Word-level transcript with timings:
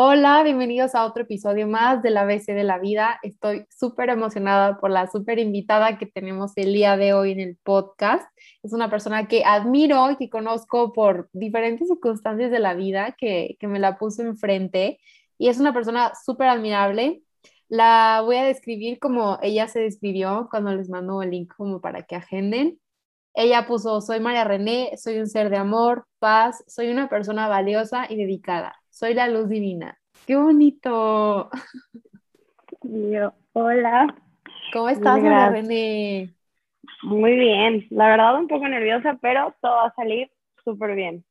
Hola, 0.00 0.44
bienvenidos 0.44 0.94
a 0.94 1.04
otro 1.04 1.24
episodio 1.24 1.66
más 1.66 2.02
de 2.04 2.10
la 2.10 2.24
BC 2.24 2.54
de 2.54 2.62
la 2.62 2.78
Vida. 2.78 3.18
Estoy 3.24 3.66
súper 3.68 4.10
emocionada 4.10 4.78
por 4.78 4.92
la 4.92 5.08
súper 5.10 5.40
invitada 5.40 5.98
que 5.98 6.06
tenemos 6.06 6.52
el 6.54 6.72
día 6.72 6.96
de 6.96 7.14
hoy 7.14 7.32
en 7.32 7.40
el 7.40 7.56
podcast. 7.64 8.22
Es 8.62 8.72
una 8.72 8.90
persona 8.90 9.26
que 9.26 9.44
admiro 9.44 10.08
y 10.12 10.16
que 10.16 10.30
conozco 10.30 10.92
por 10.92 11.28
diferentes 11.32 11.88
circunstancias 11.88 12.52
de 12.52 12.60
la 12.60 12.74
vida 12.74 13.16
que, 13.18 13.56
que 13.58 13.66
me 13.66 13.80
la 13.80 13.98
puso 13.98 14.22
enfrente 14.22 15.00
y 15.36 15.48
es 15.48 15.58
una 15.58 15.74
persona 15.74 16.12
súper 16.24 16.46
admirable. 16.46 17.24
La 17.68 18.22
voy 18.24 18.36
a 18.36 18.44
describir 18.44 19.00
como 19.00 19.40
ella 19.42 19.66
se 19.66 19.80
describió 19.80 20.46
cuando 20.48 20.72
les 20.76 20.88
mando 20.88 21.22
el 21.22 21.30
link 21.30 21.52
como 21.56 21.80
para 21.80 22.04
que 22.04 22.14
agenden. 22.14 22.78
Ella 23.34 23.66
puso, 23.66 24.00
soy 24.00 24.20
María 24.20 24.44
René, 24.44 24.92
soy 24.96 25.18
un 25.18 25.26
ser 25.26 25.50
de 25.50 25.56
amor, 25.56 26.06
paz, 26.20 26.62
soy 26.68 26.88
una 26.90 27.08
persona 27.08 27.48
valiosa 27.48 28.06
y 28.08 28.16
dedicada 28.16 28.76
soy 28.98 29.14
la 29.14 29.28
luz 29.28 29.48
divina. 29.48 29.96
¡Qué 30.26 30.34
bonito! 30.34 31.50
Yo, 32.82 33.32
hola. 33.52 34.12
¿Cómo 34.72 34.88
estás, 34.88 35.22
René? 35.22 36.34
Muy 37.04 37.36
bien. 37.36 37.86
La 37.90 38.08
verdad, 38.08 38.40
un 38.40 38.48
poco 38.48 38.66
nerviosa, 38.66 39.16
pero 39.22 39.54
todo 39.62 39.76
va 39.76 39.86
a 39.86 39.94
salir 39.94 40.32
súper 40.64 40.96
bien. 40.96 41.24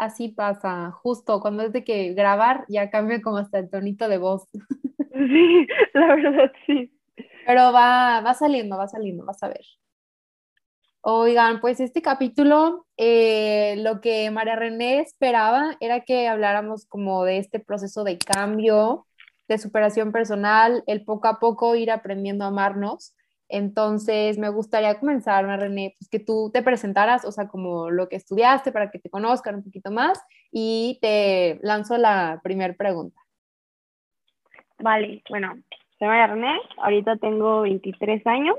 Así 0.00 0.30
pasa, 0.30 0.90
justo 0.90 1.40
cuando 1.40 1.62
es 1.62 1.72
de 1.72 1.84
que 1.84 2.12
grabar 2.12 2.64
ya 2.68 2.90
cambia 2.90 3.22
como 3.22 3.36
hasta 3.36 3.60
el 3.60 3.70
tonito 3.70 4.08
de 4.08 4.18
voz. 4.18 4.48
Sí, 5.14 5.66
la 5.92 6.06
verdad 6.06 6.52
sí. 6.66 6.90
Pero 7.46 7.70
va, 7.70 8.22
va 8.22 8.34
saliendo, 8.34 8.78
va 8.78 8.88
saliendo, 8.88 9.26
vas 9.26 9.42
a 9.42 9.48
ver. 9.48 9.60
Oigan, 11.04 11.60
pues 11.60 11.80
este 11.80 12.00
capítulo, 12.00 12.86
eh, 12.96 13.74
lo 13.78 14.00
que 14.00 14.30
María 14.30 14.54
René 14.54 15.00
esperaba 15.00 15.76
era 15.80 16.02
que 16.02 16.28
habláramos 16.28 16.86
como 16.86 17.24
de 17.24 17.38
este 17.38 17.58
proceso 17.58 18.04
de 18.04 18.18
cambio, 18.18 19.04
de 19.48 19.58
superación 19.58 20.12
personal, 20.12 20.84
el 20.86 21.04
poco 21.04 21.26
a 21.26 21.40
poco 21.40 21.74
ir 21.74 21.90
aprendiendo 21.90 22.44
a 22.44 22.48
amarnos. 22.48 23.16
Entonces, 23.48 24.38
me 24.38 24.48
gustaría 24.48 25.00
comenzar, 25.00 25.44
María 25.44 25.64
René, 25.66 25.96
pues 25.98 26.08
que 26.08 26.20
tú 26.20 26.52
te 26.54 26.62
presentaras, 26.62 27.24
o 27.24 27.32
sea, 27.32 27.48
como 27.48 27.90
lo 27.90 28.08
que 28.08 28.14
estudiaste 28.14 28.70
para 28.70 28.92
que 28.92 29.00
te 29.00 29.10
conozcan 29.10 29.56
un 29.56 29.64
poquito 29.64 29.90
más 29.90 30.22
y 30.52 31.00
te 31.02 31.58
lanzo 31.62 31.98
la 31.98 32.38
primera 32.44 32.74
pregunta. 32.74 33.20
Vale, 34.78 35.24
bueno, 35.28 35.56
soy 35.98 36.06
María 36.06 36.28
René, 36.28 36.60
ahorita 36.76 37.16
tengo 37.16 37.62
23 37.62 38.24
años 38.24 38.56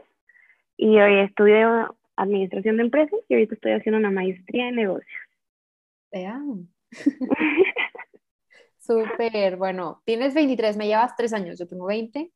y 0.75 0.99
hoy 0.99 1.19
estudio 1.19 1.95
administración 2.16 2.78
de 2.78 2.83
empresas 2.83 3.19
y 3.28 3.33
ahorita 3.33 3.56
estoy 3.56 3.72
haciendo 3.73 4.00
una 4.00 4.11
maestría 4.11 4.69
en 4.69 4.75
negocios. 4.75 5.22
Vean. 6.11 6.70
Súper, 8.80 9.55
bueno, 9.55 10.02
tienes 10.05 10.33
23, 10.33 10.75
me 10.78 10.88
llevas 10.88 11.16
3 11.16 11.33
años, 11.33 11.59
yo 11.59 11.67
tengo 11.67 11.86
20. 11.86 12.31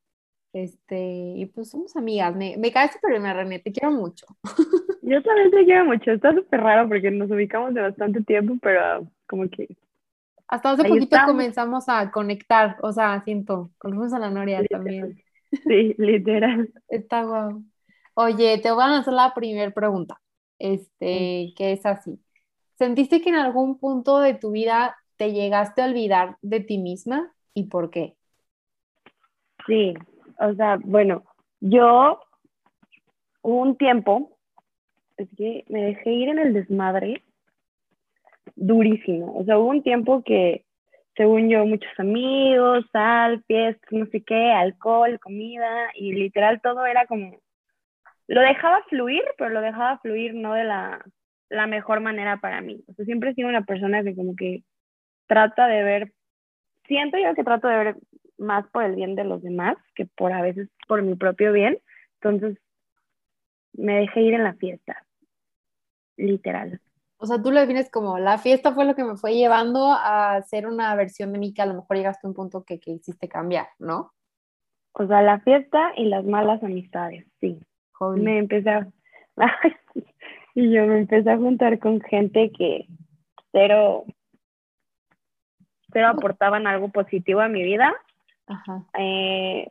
Este, 0.54 0.98
y 1.36 1.46
pues 1.48 1.70
somos 1.70 1.96
amigas, 1.96 2.36
me, 2.36 2.56
me 2.58 2.72
cae 2.72 2.92
súper 2.92 3.20
bien, 3.20 3.36
René, 3.36 3.60
te 3.60 3.72
quiero 3.72 3.92
mucho. 3.92 4.26
Yo 5.04 5.22
también 5.22 5.52
te 5.52 5.66
quiero 5.66 5.86
mucho, 5.86 6.12
está 6.12 6.34
súper 6.34 6.62
raro 6.62 6.88
porque 6.88 7.12
nos 7.12 7.30
ubicamos 7.30 7.74
de 7.74 7.82
bastante 7.82 8.24
tiempo, 8.24 8.56
pero 8.62 9.08
como 9.28 9.48
que... 9.50 9.78
Hasta 10.48 10.72
hace 10.72 10.88
poquito 10.88 11.18
comenzamos 11.26 11.88
a 11.90 12.10
conectar, 12.12 12.78
o 12.82 12.92
sea, 12.92 13.22
siento, 13.24 13.72
conocemos 13.78 14.14
a 14.14 14.20
la 14.20 14.32
Noria 14.32 14.64
también. 14.66 15.22
Sí, 15.52 15.96
literal. 15.98 16.74
Está 16.88 17.24
guau. 17.24 17.64
Oye, 18.20 18.58
te 18.58 18.72
voy 18.72 18.82
a 18.82 18.98
hacer 18.98 19.14
la 19.14 19.32
primera 19.36 19.70
pregunta, 19.70 20.20
este, 20.58 21.54
que 21.56 21.74
es 21.74 21.86
así. 21.86 22.20
¿Sentiste 22.74 23.22
que 23.22 23.30
en 23.30 23.36
algún 23.36 23.78
punto 23.78 24.18
de 24.18 24.34
tu 24.34 24.50
vida 24.50 24.98
te 25.18 25.34
llegaste 25.34 25.84
a 25.84 25.86
olvidar 25.86 26.36
de 26.42 26.60
ti 26.62 26.80
misma 26.80 27.32
y 27.54 27.66
por 27.66 27.92
qué? 27.92 28.16
Sí, 29.68 29.94
o 30.40 30.52
sea, 30.56 30.80
bueno, 30.84 31.26
yo 31.60 32.20
hubo 33.44 33.62
un 33.62 33.78
tiempo, 33.78 34.36
es 35.18 35.30
que 35.38 35.64
me 35.68 35.84
dejé 35.84 36.10
ir 36.10 36.30
en 36.30 36.40
el 36.40 36.54
desmadre 36.54 37.24
durísimo. 38.56 39.38
O 39.38 39.44
sea, 39.44 39.60
hubo 39.60 39.70
un 39.70 39.84
tiempo 39.84 40.24
que, 40.24 40.66
según 41.16 41.50
yo, 41.50 41.68
muchos 41.68 41.92
amigos, 42.00 42.84
sal, 42.92 43.44
fiestas, 43.44 43.92
no 43.92 44.08
sé 44.08 44.24
qué, 44.24 44.52
alcohol, 44.54 45.20
comida, 45.20 45.92
y 45.94 46.14
literal 46.14 46.60
todo 46.64 46.84
era 46.88 47.06
como 47.06 47.38
lo 48.28 48.42
dejaba 48.42 48.84
fluir, 48.84 49.24
pero 49.38 49.50
lo 49.50 49.62
dejaba 49.62 50.00
fluir 50.00 50.36
no 50.36 50.54
de 50.54 50.66
la, 50.66 51.04
la 51.50 51.66
mejor 51.66 52.02
manera 52.02 52.38
para 52.38 52.62
mí. 52.62 52.84
O 52.88 52.94
sea, 52.94 53.06
siempre 53.06 53.32
he 53.32 53.34
sido 53.34 53.50
una 53.50 53.64
persona 53.64 54.04
que 54.04 54.16
como 54.16 54.36
que 54.36 54.64
trata 55.28 55.68
de 55.68 55.84
ver, 55.84 56.14
siento 56.88 57.18
yo 57.18 57.34
que 57.34 57.44
trato 57.44 57.68
de 57.68 57.78
ver 57.78 57.96
más 58.38 58.68
por 58.70 58.84
el 58.84 58.96
bien 58.96 59.16
de 59.16 59.24
los 59.24 59.42
demás 59.42 59.78
que 59.96 60.06
por 60.06 60.34
a 60.34 60.42
veces 60.42 60.70
por 60.88 61.02
mi 61.02 61.16
propio 61.16 61.54
bien. 61.54 61.80
Entonces, 62.22 62.58
me 63.74 63.96
dejé 63.96 64.22
ir 64.22 64.34
en 64.34 64.44
la 64.44 64.56
fiesta, 64.56 65.06
literal. 66.18 66.82
O 67.20 67.26
sea, 67.26 67.42
tú 67.42 67.52
lo 67.52 67.60
defines 67.60 67.90
como 67.90 68.20
la 68.20 68.38
fiesta 68.38 68.74
fue 68.74 68.86
lo 68.86 68.96
que 68.96 69.04
me 69.04 69.18
fue 69.18 69.36
llevando 69.36 69.92
a 69.92 70.42
ser 70.44 70.68
una 70.68 70.94
versión 70.96 71.32
de 71.34 71.40
mí 71.40 71.54
que 71.54 71.62
a 71.62 71.66
lo 71.66 71.76
mejor 71.76 71.98
llegaste 71.98 72.28
a 72.28 72.30
un 72.30 72.36
punto 72.36 72.64
que, 72.64 72.80
que 72.80 72.92
hiciste 72.92 73.28
cambiar, 73.28 73.68
¿no? 73.80 74.14
O 74.94 75.08
sea, 75.08 75.22
la 75.22 75.40
fiesta 75.40 75.94
y 75.96 76.06
las 76.06 76.26
malas 76.26 76.64
amistades, 76.64 77.26
sí 77.40 77.60
me 78.16 78.40
empecé 78.40 78.70
a, 78.70 78.88
y 80.56 80.72
yo 80.72 80.86
me 80.86 81.00
empecé 81.00 81.30
a 81.30 81.38
juntar 81.38 81.80
con 81.80 82.02
gente 82.02 82.52
que 82.52 82.88
cero, 83.52 84.06
cero 85.92 86.08
aportaban 86.10 86.68
algo 86.68 86.90
positivo 86.90 87.42
a 87.42 87.48
mi 87.48 87.64
vida. 87.64 87.94
Eh, 88.98 89.68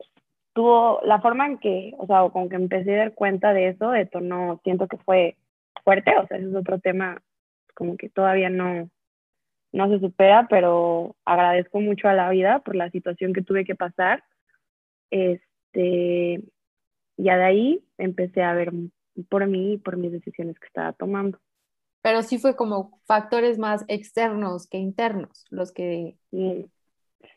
tuvo 0.52 1.00
la 1.04 1.20
forma 1.20 1.46
en 1.46 1.58
que, 1.58 1.94
o 1.98 2.06
sea, 2.06 2.28
con 2.30 2.48
que 2.48 2.56
empecé 2.56 2.94
a 2.94 2.98
dar 2.98 3.14
cuenta 3.14 3.52
de 3.52 3.68
eso, 3.68 3.90
de 3.90 4.08
no 4.20 4.60
siento 4.64 4.86
que 4.86 4.96
fue 4.98 5.36
fuerte, 5.84 6.16
o 6.18 6.26
sea, 6.26 6.38
ese 6.38 6.48
es 6.48 6.54
otro 6.54 6.78
tema 6.78 7.22
como 7.74 7.96
que 7.96 8.08
todavía 8.08 8.48
no, 8.48 8.88
no 9.72 9.88
se 9.88 10.00
supera, 10.00 10.46
pero 10.48 11.14
agradezco 11.24 11.80
mucho 11.80 12.08
a 12.08 12.14
la 12.14 12.30
vida 12.30 12.60
por 12.60 12.74
la 12.74 12.90
situación 12.90 13.32
que 13.32 13.42
tuve 13.42 13.64
que 13.64 13.74
pasar. 13.74 14.24
Este, 15.10 16.42
ya 17.16 17.36
de 17.36 17.44
ahí 17.44 17.84
empecé 17.98 18.42
a 18.42 18.54
ver 18.54 18.72
por 19.28 19.46
mí 19.46 19.74
y 19.74 19.78
por 19.78 19.96
mis 19.96 20.12
decisiones 20.12 20.58
que 20.58 20.66
estaba 20.66 20.92
tomando. 20.92 21.38
Pero 22.02 22.22
sí 22.22 22.38
fue 22.38 22.54
como 22.54 23.00
factores 23.04 23.58
más 23.58 23.84
externos 23.88 24.68
que 24.68 24.78
internos 24.78 25.44
los 25.50 25.72
que... 25.72 26.16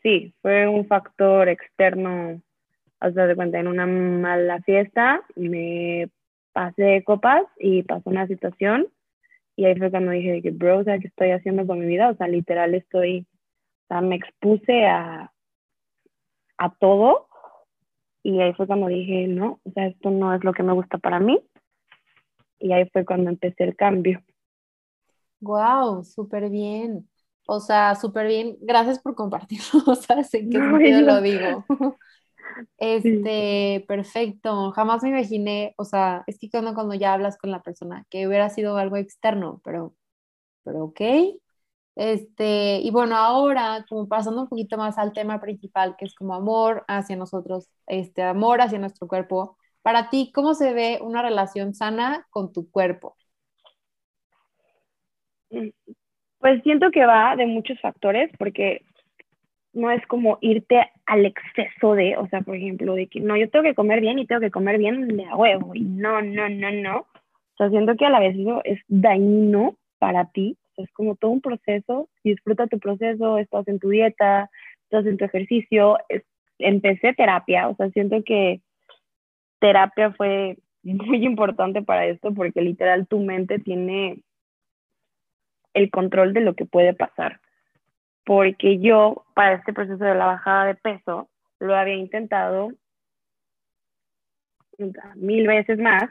Sí, 0.02 0.34
fue 0.40 0.68
un 0.68 0.86
factor 0.86 1.48
externo, 1.48 2.40
o 3.00 3.10
sea, 3.10 3.26
de 3.26 3.34
cuenta, 3.34 3.58
en 3.58 3.66
una 3.66 3.86
mala 3.86 4.60
fiesta 4.62 5.22
me 5.34 6.08
pasé 6.52 6.82
de 6.82 7.04
copas 7.04 7.42
y 7.58 7.82
pasó 7.82 8.08
una 8.10 8.26
situación 8.26 8.88
y 9.56 9.66
ahí 9.66 9.76
fue 9.76 9.90
cuando 9.90 10.12
dije 10.12 10.40
que, 10.40 10.52
bro, 10.52 10.78
o 10.78 10.84
sea, 10.84 10.98
¿qué 10.98 11.08
estoy 11.08 11.32
haciendo 11.32 11.66
con 11.66 11.80
mi 11.80 11.86
vida? 11.86 12.08
O 12.08 12.16
sea, 12.16 12.28
literal 12.28 12.74
estoy, 12.74 13.26
o 13.84 13.86
sea, 13.88 14.00
me 14.00 14.16
expuse 14.16 14.86
a, 14.86 15.32
a 16.56 16.74
todo 16.76 17.28
y 18.22 18.40
ahí 18.40 18.52
fue 18.54 18.66
cuando 18.66 18.88
dije, 18.88 19.26
no, 19.28 19.60
o 19.64 19.70
sea, 19.72 19.86
esto 19.86 20.10
no 20.10 20.34
es 20.34 20.44
lo 20.44 20.52
que 20.52 20.62
me 20.62 20.72
gusta 20.72 20.98
para 20.98 21.20
mí. 21.20 21.40
Y 22.58 22.72
ahí 22.72 22.88
fue 22.92 23.04
cuando 23.04 23.30
empecé 23.30 23.64
el 23.64 23.76
cambio. 23.76 24.22
Wow, 25.40 26.04
súper 26.04 26.50
bien. 26.50 27.08
O 27.46 27.60
sea, 27.60 27.94
súper 27.94 28.26
bien. 28.26 28.58
Gracias 28.60 28.98
por 29.00 29.14
compartirlo. 29.14 29.80
O 29.86 29.94
sea, 29.94 30.22
sé 30.22 30.48
que 30.48 30.58
no, 30.58 30.78
lo 30.78 31.20
digo. 31.20 31.64
Este, 32.76 33.84
perfecto. 33.86 34.72
Jamás 34.72 35.02
me 35.02 35.10
imaginé, 35.10 35.72
o 35.78 35.84
sea, 35.84 36.24
es 36.26 36.38
que 36.38 36.50
cuando, 36.50 36.74
cuando 36.74 36.94
ya 36.94 37.14
hablas 37.14 37.38
con 37.38 37.50
la 37.50 37.62
persona, 37.62 38.04
que 38.10 38.26
hubiera 38.26 38.50
sido 38.50 38.76
algo 38.76 38.96
externo, 38.96 39.60
pero, 39.64 39.94
pero 40.64 40.84
ok, 40.84 41.00
este, 41.96 42.78
y 42.80 42.90
bueno, 42.90 43.16
ahora, 43.16 43.84
como 43.88 44.08
pasando 44.08 44.42
un 44.42 44.48
poquito 44.48 44.76
más 44.78 44.98
al 44.98 45.12
tema 45.12 45.40
principal, 45.40 45.96
que 45.98 46.06
es 46.06 46.14
como 46.14 46.34
amor 46.34 46.84
hacia 46.88 47.16
nosotros, 47.16 47.68
este, 47.86 48.22
amor 48.22 48.60
hacia 48.62 48.78
nuestro 48.78 49.08
cuerpo, 49.08 49.56
para 49.82 50.10
ti, 50.10 50.30
¿cómo 50.34 50.54
se 50.54 50.72
ve 50.72 50.98
una 51.02 51.22
relación 51.22 51.74
sana 51.74 52.26
con 52.30 52.52
tu 52.52 52.70
cuerpo? 52.70 53.16
Pues 56.38 56.62
siento 56.62 56.90
que 56.90 57.04
va 57.04 57.36
de 57.36 57.46
muchos 57.46 57.80
factores, 57.80 58.30
porque 58.38 58.82
no 59.72 59.90
es 59.90 60.04
como 60.06 60.38
irte 60.40 60.80
al 61.06 61.26
exceso 61.26 61.94
de, 61.94 62.16
o 62.16 62.26
sea, 62.28 62.40
por 62.42 62.56
ejemplo, 62.56 62.94
de 62.94 63.08
que 63.08 63.20
no, 63.20 63.36
yo 63.36 63.50
tengo 63.50 63.64
que 63.64 63.74
comer 63.74 64.00
bien 64.00 64.18
y 64.18 64.26
tengo 64.26 64.40
que 64.40 64.50
comer 64.50 64.78
bien 64.78 65.08
de 65.08 65.26
a 65.26 65.36
huevo, 65.36 65.74
y 65.74 65.82
no, 65.82 66.22
no, 66.22 66.48
no, 66.48 66.70
no. 66.72 66.98
O 67.00 67.56
sea, 67.58 67.70
siento 67.70 67.96
que 67.96 68.06
a 68.06 68.10
la 68.10 68.20
vez 68.20 68.36
eso 68.38 68.62
es 68.64 68.80
dañino 68.88 69.76
para 69.98 70.30
ti, 70.30 70.56
es 70.82 70.90
como 70.92 71.16
todo 71.16 71.30
un 71.30 71.40
proceso, 71.40 72.08
disfruta 72.24 72.66
tu 72.66 72.78
proceso, 72.78 73.38
estás 73.38 73.66
en 73.68 73.78
tu 73.78 73.88
dieta, 73.88 74.50
estás 74.84 75.06
en 75.06 75.16
tu 75.16 75.24
ejercicio. 75.24 75.98
empecé 76.58 77.14
terapia, 77.14 77.68
o 77.68 77.76
sea, 77.76 77.90
siento 77.90 78.22
que 78.24 78.60
terapia 79.60 80.12
fue 80.12 80.58
muy 80.82 81.24
importante 81.24 81.82
para 81.82 82.06
esto 82.06 82.34
porque 82.34 82.62
literal 82.62 83.06
tu 83.06 83.20
mente 83.20 83.58
tiene 83.58 84.22
el 85.74 85.90
control 85.90 86.32
de 86.34 86.40
lo 86.40 86.54
que 86.54 86.64
puede 86.64 86.94
pasar. 86.94 87.40
porque 88.24 88.78
yo 88.78 89.24
para 89.34 89.54
este 89.54 89.72
proceso 89.72 90.04
de 90.04 90.14
la 90.14 90.26
bajada 90.26 90.66
de 90.66 90.74
peso 90.76 91.28
lo 91.58 91.74
había 91.76 91.96
intentado 91.96 92.70
mil 95.16 95.46
veces 95.46 95.78
más, 95.78 96.04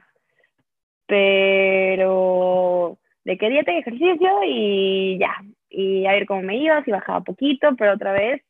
pero 1.08 2.98
de 3.30 3.38
qué 3.38 3.48
dieta 3.48 3.72
y 3.72 3.78
ejercicio 3.78 4.30
y 4.44 5.20
ya, 5.20 5.36
y 5.70 6.08
a 6.08 6.14
ver 6.14 6.26
cómo 6.26 6.42
me 6.42 6.58
iba, 6.58 6.84
si 6.84 6.90
bajaba 6.90 7.22
poquito, 7.22 7.76
pero 7.78 7.94
otra 7.94 8.12
vez, 8.12 8.42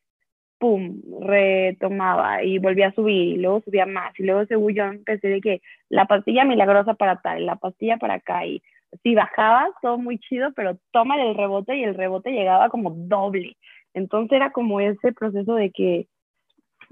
pum, 0.58 1.02
retomaba 1.20 2.42
y 2.42 2.58
volvía 2.58 2.88
a 2.88 2.94
subir 2.94 3.34
y 3.34 3.36
luego 3.36 3.60
subía 3.60 3.84
más 3.84 4.18
y 4.18 4.22
luego 4.22 4.46
según 4.46 4.74
yo 4.74 4.84
empecé 4.84 5.28
de 5.28 5.42
que 5.42 5.60
la 5.90 6.06
pastilla 6.06 6.46
milagrosa 6.46 6.94
para 6.94 7.20
tal, 7.20 7.44
la 7.44 7.56
pastilla 7.56 7.98
para 7.98 8.14
acá 8.14 8.46
y 8.46 8.62
si 9.02 9.14
bajaba, 9.14 9.68
todo 9.82 9.98
muy 9.98 10.18
chido, 10.18 10.50
pero 10.56 10.78
toma 10.92 11.22
el 11.22 11.34
rebote 11.34 11.76
y 11.76 11.84
el 11.84 11.94
rebote 11.94 12.30
llegaba 12.30 12.70
como 12.70 12.90
doble. 12.90 13.58
Entonces 13.92 14.32
era 14.32 14.50
como 14.50 14.80
ese 14.80 15.12
proceso 15.12 15.56
de 15.56 15.70
que, 15.72 16.08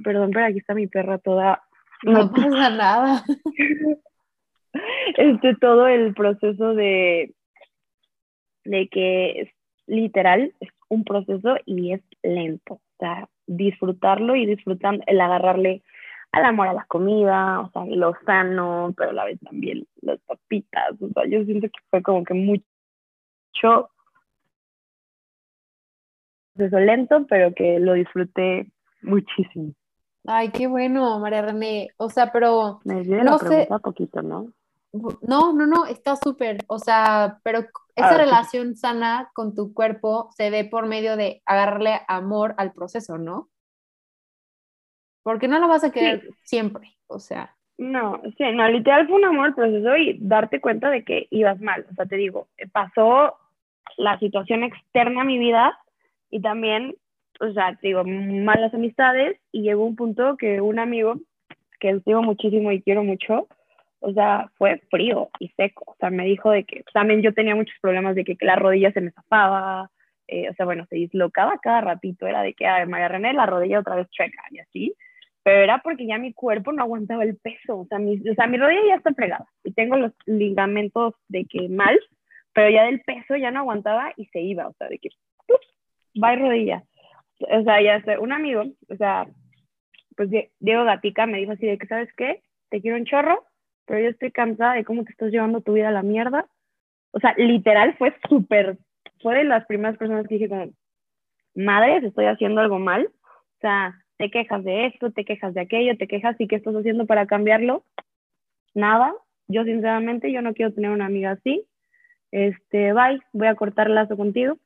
perdón, 0.05 0.31
pero 0.33 0.45
aquí 0.45 0.59
está 0.59 0.75
mi 0.75 0.89
perra 0.89 1.17
toda... 1.17 1.63
No 2.03 2.31
pasa 2.31 2.69
nada. 2.69 3.25
Este, 5.17 5.57
todo 5.57 5.89
el 5.89 6.15
proceso 6.15 6.75
de, 6.75 7.35
de 8.69 8.89
que 8.89 9.41
es 9.41 9.49
literal, 9.87 10.55
es 10.61 10.69
un 10.89 11.05
proceso 11.05 11.57
y 11.65 11.93
es 11.93 12.03
lento. 12.23 12.75
O 12.75 12.81
sea, 12.99 13.29
disfrutarlo 13.47 14.37
y 14.37 14.47
disfrutar 14.47 15.01
el 15.07 15.21
agarrarle 15.21 15.83
al 16.33 16.45
amor 16.45 16.69
a 16.69 16.75
la 16.75 16.85
comida, 16.85 17.61
o 17.61 17.71
sea, 17.71 17.87
lo 17.87 18.15
sano, 18.27 18.93
pero 18.97 19.11
a 19.11 19.15
la 19.15 19.25
vez 19.25 19.41
también 19.41 19.87
las 20.03 20.21
papitas, 20.21 20.93
o 21.01 21.09
sea, 21.09 21.25
yo 21.27 21.43
siento 21.45 21.69
que 21.69 21.81
fue 21.91 22.03
como 22.03 22.23
que 22.23 22.35
mucho 22.35 23.91
proceso 26.55 26.79
lento, 26.81 27.27
pero 27.29 27.55
que 27.55 27.79
lo 27.79 27.95
disfruté 27.95 28.71
muchísimo. 29.01 29.73
Ay, 30.27 30.51
qué 30.51 30.67
bueno, 30.67 31.19
María 31.21 31.41
René. 31.41 31.89
O 31.97 32.11
sea, 32.11 32.31
pero 32.33 32.81
Me 32.85 33.03
no 33.05 33.39
sé. 33.39 33.67
poquito, 33.83 34.21
¿no? 34.21 34.53
No, 34.93 35.53
no, 35.53 35.67
no, 35.67 35.87
está 35.87 36.17
súper. 36.17 36.59
O 36.67 36.79
sea, 36.79 37.39
pero 37.43 37.61
esa 37.99 38.15
ah, 38.15 38.19
relación 38.19 38.77
sana 38.77 39.29
con 39.35 39.57
tu 39.57 39.75
cuerpo 39.75 40.31
se 40.37 40.51
ve 40.51 40.65
por 40.65 40.87
medio 40.87 41.17
de 41.17 41.43
agarrarle 41.45 42.01
amor 42.07 42.55
al 42.59 42.73
proceso, 42.73 43.19
¿no? 43.19 43.49
Porque 45.25 45.49
no 45.49 45.59
lo 45.59 45.67
vas 45.67 45.83
a 45.83 45.91
querer 45.91 46.29
siempre, 46.45 46.97
o 47.09 47.19
sea. 47.19 47.57
No, 47.77 48.21
sí, 48.37 48.45
no, 48.55 48.69
literal 48.69 49.07
fue 49.07 49.17
un 49.17 49.25
amor 49.25 49.47
al 49.47 49.55
proceso 49.55 49.97
y 49.97 50.17
darte 50.21 50.61
cuenta 50.61 50.91
de 50.91 51.05
que 51.05 51.27
ibas 51.31 51.61
mal. 51.61 51.87
O 51.91 51.95
sea, 51.95 52.07
te 52.07 52.17
digo, 52.17 52.49
pasó 52.73 53.37
la 53.97 54.19
situación 54.21 54.63
externa 54.63 55.23
a 55.23 55.25
mi 55.25 55.39
vida 55.39 55.77
y 56.31 56.41
también, 56.41 56.95
o 57.41 57.53
sea, 57.53 57.77
te 57.81 57.89
digo, 57.89 58.05
malas 58.05 58.73
amistades 58.75 59.41
y 59.51 59.63
llegó 59.63 59.85
un 59.85 59.97
punto 59.97 60.37
que 60.37 60.61
un 60.61 60.79
amigo 60.79 61.17
que 61.81 61.91
estimo 61.91 62.23
muchísimo 62.23 62.71
y 62.71 62.81
quiero 62.81 63.03
mucho, 63.03 63.49
o 64.01 64.13
sea, 64.13 64.51
fue 64.57 64.81
frío 64.91 65.31
y 65.41 65.49
seco. 65.51 65.85
O 65.87 65.97
sea, 65.99 66.11
me 66.11 66.25
dijo 66.25 66.51
de 66.51 66.65
que 66.65 66.85
también 66.93 67.23
yo 67.23 67.35
tenía 67.35 67.55
muchos 67.55 67.77
problemas 67.81 68.15
de 68.15 68.25
que 68.25 68.37
la 68.41 68.57
rodilla 68.57 68.93
se 68.93 69.01
me 69.01 69.11
zafaba, 69.13 69.91
eh, 70.27 70.49
o 70.51 70.55
sea, 70.55 70.67
bueno, 70.67 70.87
se 70.89 70.97
dislocaba 70.97 71.59
cada 71.63 71.81
ratito, 71.81 72.27
era 72.27 72.43
de 72.43 72.55
que, 72.55 72.67
a 72.67 72.79
ver, 72.79 72.89
María 72.89 73.09
René, 73.09 73.33
la 73.33 73.47
rodilla 73.47 73.81
otra 73.81 73.97
vez 73.97 74.09
checa 74.11 74.43
y 74.51 74.59
así 74.59 74.95
pero 75.49 75.63
era 75.63 75.79
porque 75.79 76.07
ya 76.07 76.19
mi 76.19 76.35
cuerpo 76.35 76.73
no 76.73 76.83
aguantaba 76.83 77.25
el 77.25 77.39
peso, 77.39 77.79
o 77.79 77.87
sea, 77.87 77.99
mi, 77.99 78.17
o 78.29 78.35
sea, 78.35 78.47
mi 78.47 78.59
rodilla 78.59 78.83
ya 78.87 78.95
está 78.97 79.15
fregada 79.15 79.47
y 79.65 79.73
tengo 79.73 79.97
los 79.97 80.13
ligamentos 80.27 81.15
de 81.29 81.47
que 81.47 81.71
mal, 81.71 81.99
pero 82.53 82.69
ya 82.69 82.85
del 82.85 83.01
peso 83.01 83.35
ya 83.35 83.51
no 83.51 83.61
aguantaba 83.61 84.13
y 84.19 84.27
se 84.27 84.43
iba, 84.43 84.69
o 84.69 84.75
sea, 84.75 84.89
de 84.89 84.99
que, 84.99 85.09
va 86.23 86.37
rodilla. 86.37 86.83
O 87.41 87.63
sea, 87.63 87.81
ya 87.81 88.03
sé, 88.03 88.19
un 88.19 88.33
amigo, 88.33 88.65
o 88.91 88.97
sea, 88.97 89.27
pues 90.19 90.29
Diego 90.61 90.85
Gatica 90.85 91.25
me 91.25 91.39
dijo 91.39 91.53
así 91.53 91.65
de 91.65 91.79
que, 91.79 91.87
¿sabes 91.87 92.13
qué? 92.15 92.43
Te 92.69 92.83
quiero 92.83 92.99
un 92.99 93.07
chorro, 93.07 93.43
pero 93.89 94.01
yo 94.01 94.11
estoy 94.11 94.31
cansada 94.31 94.75
de 94.75 94.85
cómo 94.85 95.03
te 95.03 95.11
estás 95.11 95.33
llevando 95.33 95.63
tu 95.63 95.73
vida 95.73 95.89
a 95.89 95.93
la 95.93 96.03
mierda. 96.03 96.47
O 97.11 97.21
sea, 97.21 97.35
literal 97.39 97.97
fue 97.97 98.15
súper, 98.29 98.77
fue 99.23 99.37
de 99.37 99.45
las 99.45 99.67
primeras 99.67 99.97
personas 99.97 100.29
que 100.29 100.35
dije 100.35 100.49
como, 100.49 100.71
madre, 101.55 102.07
estoy 102.07 102.27
haciendo 102.27 102.61
algo 102.61 102.79
mal. 102.79 103.07
O 103.07 103.61
sea, 103.61 103.99
te 104.19 104.31
quejas 104.31 104.63
de 104.63 104.87
esto, 104.87 105.11
te 105.11 105.25
quejas 105.25 105.55
de 105.55 105.63
aquello, 105.63 105.97
te 105.97 106.07
quejas 106.07 106.37
y 106.39 106.47
qué 106.47 106.57
estás 106.57 106.75
haciendo 106.75 107.07
para 107.07 107.27
cambiarlo. 107.27 107.83
Nada, 108.75 109.15
yo 109.49 109.65
sinceramente 109.65 110.31
yo 110.31 110.43
no 110.43 110.53
quiero 110.53 110.75
tener 110.75 110.91
una 110.91 111.07
amiga 111.07 111.33
así. 111.33 111.65
Este, 112.31 112.93
bye, 112.93 113.21
voy 113.33 113.47
a 113.47 113.55
cortar 113.55 113.89
lazo 113.89 114.19
contigo 114.19 114.59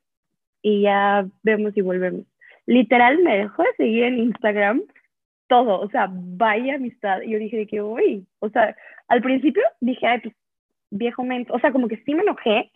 y 0.61 0.81
ya 0.81 1.25
vemos 1.43 1.77
y 1.77 1.81
volvemos. 1.81 2.25
Literal 2.65 3.19
me 3.19 3.37
dejó 3.37 3.63
de 3.63 3.73
seguir 3.77 4.03
en 4.03 4.19
Instagram 4.19 4.81
todo, 5.47 5.79
o 5.79 5.89
sea, 5.89 6.07
vaya 6.11 6.75
amistad. 6.75 7.21
Y 7.21 7.31
yo 7.31 7.39
dije 7.39 7.67
que, 7.67 7.81
uy, 7.81 8.25
o 8.39 8.49
sea, 8.49 8.75
al 9.07 9.21
principio 9.21 9.63
dije, 9.79 10.07
ay, 10.07 10.19
pues, 10.19 10.35
viejo 10.89 11.23
mento, 11.23 11.53
o 11.53 11.59
sea, 11.59 11.71
como 11.71 11.87
que 11.87 11.97
sí 12.03 12.13
me 12.13 12.21
enojé, 12.21 12.71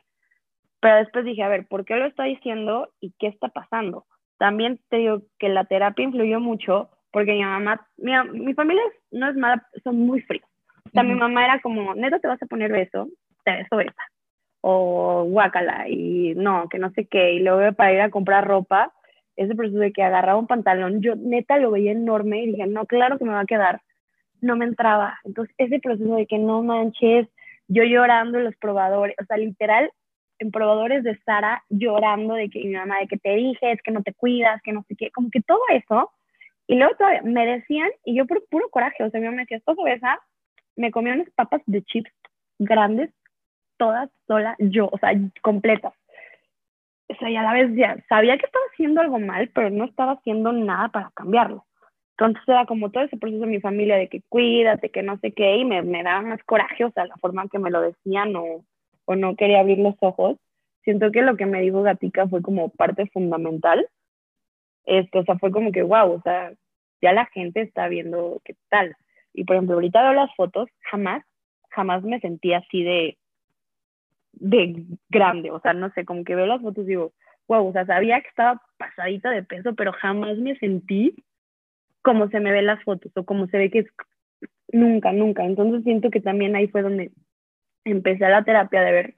pero 0.79 0.97
después 0.97 1.25
dije, 1.25 1.43
a 1.43 1.49
ver, 1.49 1.67
¿por 1.67 1.85
qué 1.85 1.95
lo 1.95 2.05
está 2.05 2.23
diciendo 2.23 2.89
y 2.99 3.13
qué 3.19 3.27
está 3.27 3.49
pasando? 3.49 4.05
También 4.37 4.79
te 4.89 4.97
digo 4.97 5.21
que 5.39 5.49
la 5.49 5.65
terapia 5.65 6.03
influyó 6.05 6.39
mucho 6.39 6.89
porque 7.11 7.33
mi 7.33 7.43
mamá, 7.43 7.87
mi, 7.97 8.11
mi 8.33 8.53
familia 8.53 8.83
no 9.11 9.29
es 9.29 9.35
mala, 9.35 9.67
son 9.83 9.97
muy 9.97 10.21
fríos. 10.21 10.47
O 10.85 10.89
sea, 10.91 11.03
mi 11.03 11.15
mamá 11.15 11.45
era 11.45 11.59
como, 11.61 11.95
neto, 11.95 12.19
te 12.19 12.27
vas 12.27 12.41
a 12.41 12.45
poner 12.45 12.71
beso, 12.71 13.09
te 13.43 13.51
beso 13.51 13.75
besa. 13.75 14.01
O 14.61 15.23
guácala, 15.23 15.87
y 15.89 16.33
no, 16.35 16.69
que 16.69 16.79
no 16.79 16.91
sé 16.91 17.05
qué. 17.05 17.33
Y 17.33 17.39
luego 17.39 17.73
para 17.73 17.93
ir 17.93 18.01
a 18.01 18.09
comprar 18.09 18.47
ropa, 18.47 18.93
ese 19.35 19.55
proceso 19.55 19.79
de 19.79 19.91
que 19.91 20.03
agarraba 20.03 20.39
un 20.39 20.47
pantalón, 20.47 21.01
yo 21.01 21.15
neta 21.15 21.57
lo 21.57 21.71
veía 21.71 21.91
enorme 21.91 22.43
y 22.43 22.47
dije, 22.47 22.67
no, 22.67 22.85
claro 22.85 23.17
que 23.17 23.25
me 23.25 23.33
va 23.33 23.41
a 23.41 23.45
quedar. 23.45 23.81
No 24.41 24.55
me 24.55 24.65
entraba. 24.65 25.19
Entonces, 25.23 25.53
ese 25.57 25.79
proceso 25.79 26.15
de 26.15 26.25
que 26.25 26.37
no 26.37 26.63
manches, 26.63 27.27
yo 27.67 27.83
llorando 27.83 28.37
en 28.37 28.45
los 28.45 28.55
probadores, 28.57 29.15
o 29.21 29.25
sea, 29.25 29.37
literal, 29.37 29.91
en 30.39 30.51
probadores 30.51 31.03
de 31.03 31.17
Sara 31.25 31.63
llorando 31.69 32.35
de 32.35 32.49
que 32.49 32.59
mi 32.59 32.73
mamá, 32.73 32.99
de 32.99 33.07
que 33.07 33.17
te 33.17 33.35
dije, 33.35 33.71
es 33.71 33.81
que 33.81 33.91
no 33.91 34.03
te 34.03 34.13
cuidas, 34.13 34.61
que 34.61 34.71
no 34.71 34.83
sé 34.87 34.95
qué, 34.95 35.11
como 35.11 35.29
que 35.31 35.41
todo 35.41 35.61
eso. 35.69 36.11
Y 36.67 36.75
luego 36.75 36.95
todavía 36.95 37.21
me 37.23 37.45
decían, 37.45 37.89
y 38.03 38.15
yo 38.15 38.25
por 38.25 38.45
puro 38.47 38.69
coraje, 38.69 39.03
o 39.03 39.09
sea, 39.09 39.19
mi 39.19 39.25
mamá 39.25 39.37
me 39.37 39.43
decía, 39.43 39.57
estás 39.57 39.77
obesa, 39.77 40.19
me 40.75 40.91
comía 40.91 41.13
unas 41.13 41.29
papas 41.31 41.61
de 41.65 41.81
chips 41.83 42.11
grandes, 42.59 43.09
todas 43.77 44.09
sola, 44.27 44.55
yo, 44.59 44.89
o 44.91 44.97
sea, 44.97 45.11
completas. 45.41 45.93
O 47.09 47.15
sea, 47.15 47.29
y 47.29 47.37
a 47.37 47.43
la 47.43 47.53
vez 47.53 47.73
ya 47.75 47.97
sabía 48.09 48.37
que 48.37 48.45
estaba 48.45 48.65
haciendo 48.73 49.01
algo 49.01 49.19
mal, 49.19 49.49
pero 49.53 49.69
no 49.69 49.85
estaba 49.85 50.13
haciendo 50.13 50.51
nada 50.51 50.89
para 50.89 51.11
cambiarlo. 51.15 51.65
Entonces 52.19 52.43
era 52.47 52.65
como 52.65 52.89
todo 52.89 53.03
ese 53.03 53.17
proceso 53.17 53.41
de 53.41 53.51
mi 53.51 53.61
familia 53.61 53.95
de 53.97 54.09
que 54.09 54.21
cuídate, 54.29 54.89
que 54.89 55.03
no 55.03 55.17
sé 55.19 55.33
qué, 55.33 55.57
y 55.57 55.65
me, 55.65 55.83
me 55.83 56.03
daba 56.03 56.21
más 56.21 56.43
coraje, 56.43 56.83
o 56.83 56.91
sea, 56.91 57.05
la 57.05 57.15
forma 57.17 57.43
en 57.43 57.49
que 57.49 57.59
me 57.59 57.69
lo 57.69 57.81
decían 57.81 58.35
o 58.35 58.65
o 59.07 59.15
no 59.15 59.35
quería 59.35 59.61
abrir 59.61 59.79
los 59.79 59.95
ojos, 60.01 60.37
siento 60.83 61.11
que 61.11 61.21
lo 61.21 61.37
que 61.37 61.45
me 61.45 61.61
dijo 61.61 61.81
Gatica 61.81 62.27
fue 62.27 62.41
como 62.41 62.69
parte 62.69 63.07
fundamental. 63.07 63.87
Esto, 64.85 65.19
o 65.19 65.23
sea, 65.23 65.37
fue 65.39 65.49
como 65.49 65.71
que, 65.71 65.81
wow, 65.81 66.11
o 66.11 66.21
sea, 66.21 66.51
ya 67.01 67.13
la 67.13 67.25
gente 67.27 67.61
está 67.61 67.87
viendo 67.87 68.41
qué 68.43 68.55
tal. 68.69 68.95
Y 69.33 69.45
por 69.45 69.55
ejemplo, 69.55 69.75
ahorita 69.75 70.03
veo 70.03 70.13
las 70.13 70.35
fotos, 70.35 70.67
jamás, 70.91 71.23
jamás 71.69 72.03
me 72.03 72.19
sentí 72.19 72.53
así 72.53 72.83
de, 72.83 73.17
de 74.33 74.85
grande, 75.09 75.51
o 75.51 75.61
sea, 75.61 75.73
no 75.73 75.89
sé, 75.91 76.03
como 76.03 76.25
que 76.25 76.35
veo 76.35 76.45
las 76.45 76.61
fotos 76.61 76.83
y 76.83 76.89
digo, 76.89 77.13
wow, 77.47 77.65
o 77.65 77.71
sea, 77.71 77.85
sabía 77.85 78.19
que 78.19 78.27
estaba 78.27 78.61
pasadita 78.77 79.31
de 79.31 79.43
peso, 79.43 79.73
pero 79.73 79.93
jamás 79.93 80.37
me 80.37 80.57
sentí 80.57 81.15
como 82.07 82.29
se 82.29 82.39
me 82.39 82.53
ven 82.53 82.67
las 82.67 82.81
fotos 82.85 83.11
o 83.17 83.25
como 83.25 83.47
se 83.47 83.57
ve 83.57 83.69
que 83.69 83.79
es 83.79 83.87
nunca, 84.71 85.11
nunca. 85.11 85.43
Entonces 85.43 85.83
siento 85.83 86.09
que 86.09 86.21
también 86.21 86.55
ahí 86.55 86.69
fue 86.69 86.81
donde 86.81 87.11
empecé 87.83 88.29
la 88.29 88.45
terapia 88.45 88.81
de 88.81 88.91
ver, 88.93 89.13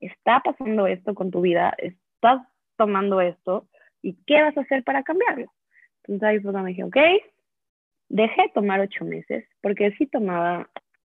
está 0.00 0.40
pasando 0.40 0.88
esto 0.88 1.14
con 1.14 1.30
tu 1.30 1.40
vida, 1.40 1.72
estás 1.78 2.44
tomando 2.76 3.20
esto 3.20 3.68
y 4.02 4.16
qué 4.26 4.42
vas 4.42 4.56
a 4.56 4.62
hacer 4.62 4.82
para 4.82 5.04
cambiarlo. 5.04 5.52
Entonces 5.98 6.28
ahí 6.28 6.40
fue 6.40 6.52
me 6.52 6.70
dije, 6.70 6.82
ok, 6.82 6.96
dejé 8.08 8.42
de 8.42 8.48
tomar 8.52 8.80
ocho 8.80 9.04
meses, 9.04 9.46
porque 9.60 9.92
sí 9.92 10.08
tomaba, 10.08 10.68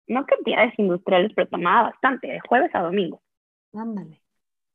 no 0.07 0.25
cantidades 0.25 0.79
industriales, 0.79 1.33
pero 1.35 1.49
tomaba 1.49 1.89
bastante, 1.89 2.27
de 2.27 2.39
jueves 2.39 2.73
a 2.73 2.83
domingo. 2.83 3.21
Ándale. 3.73 4.21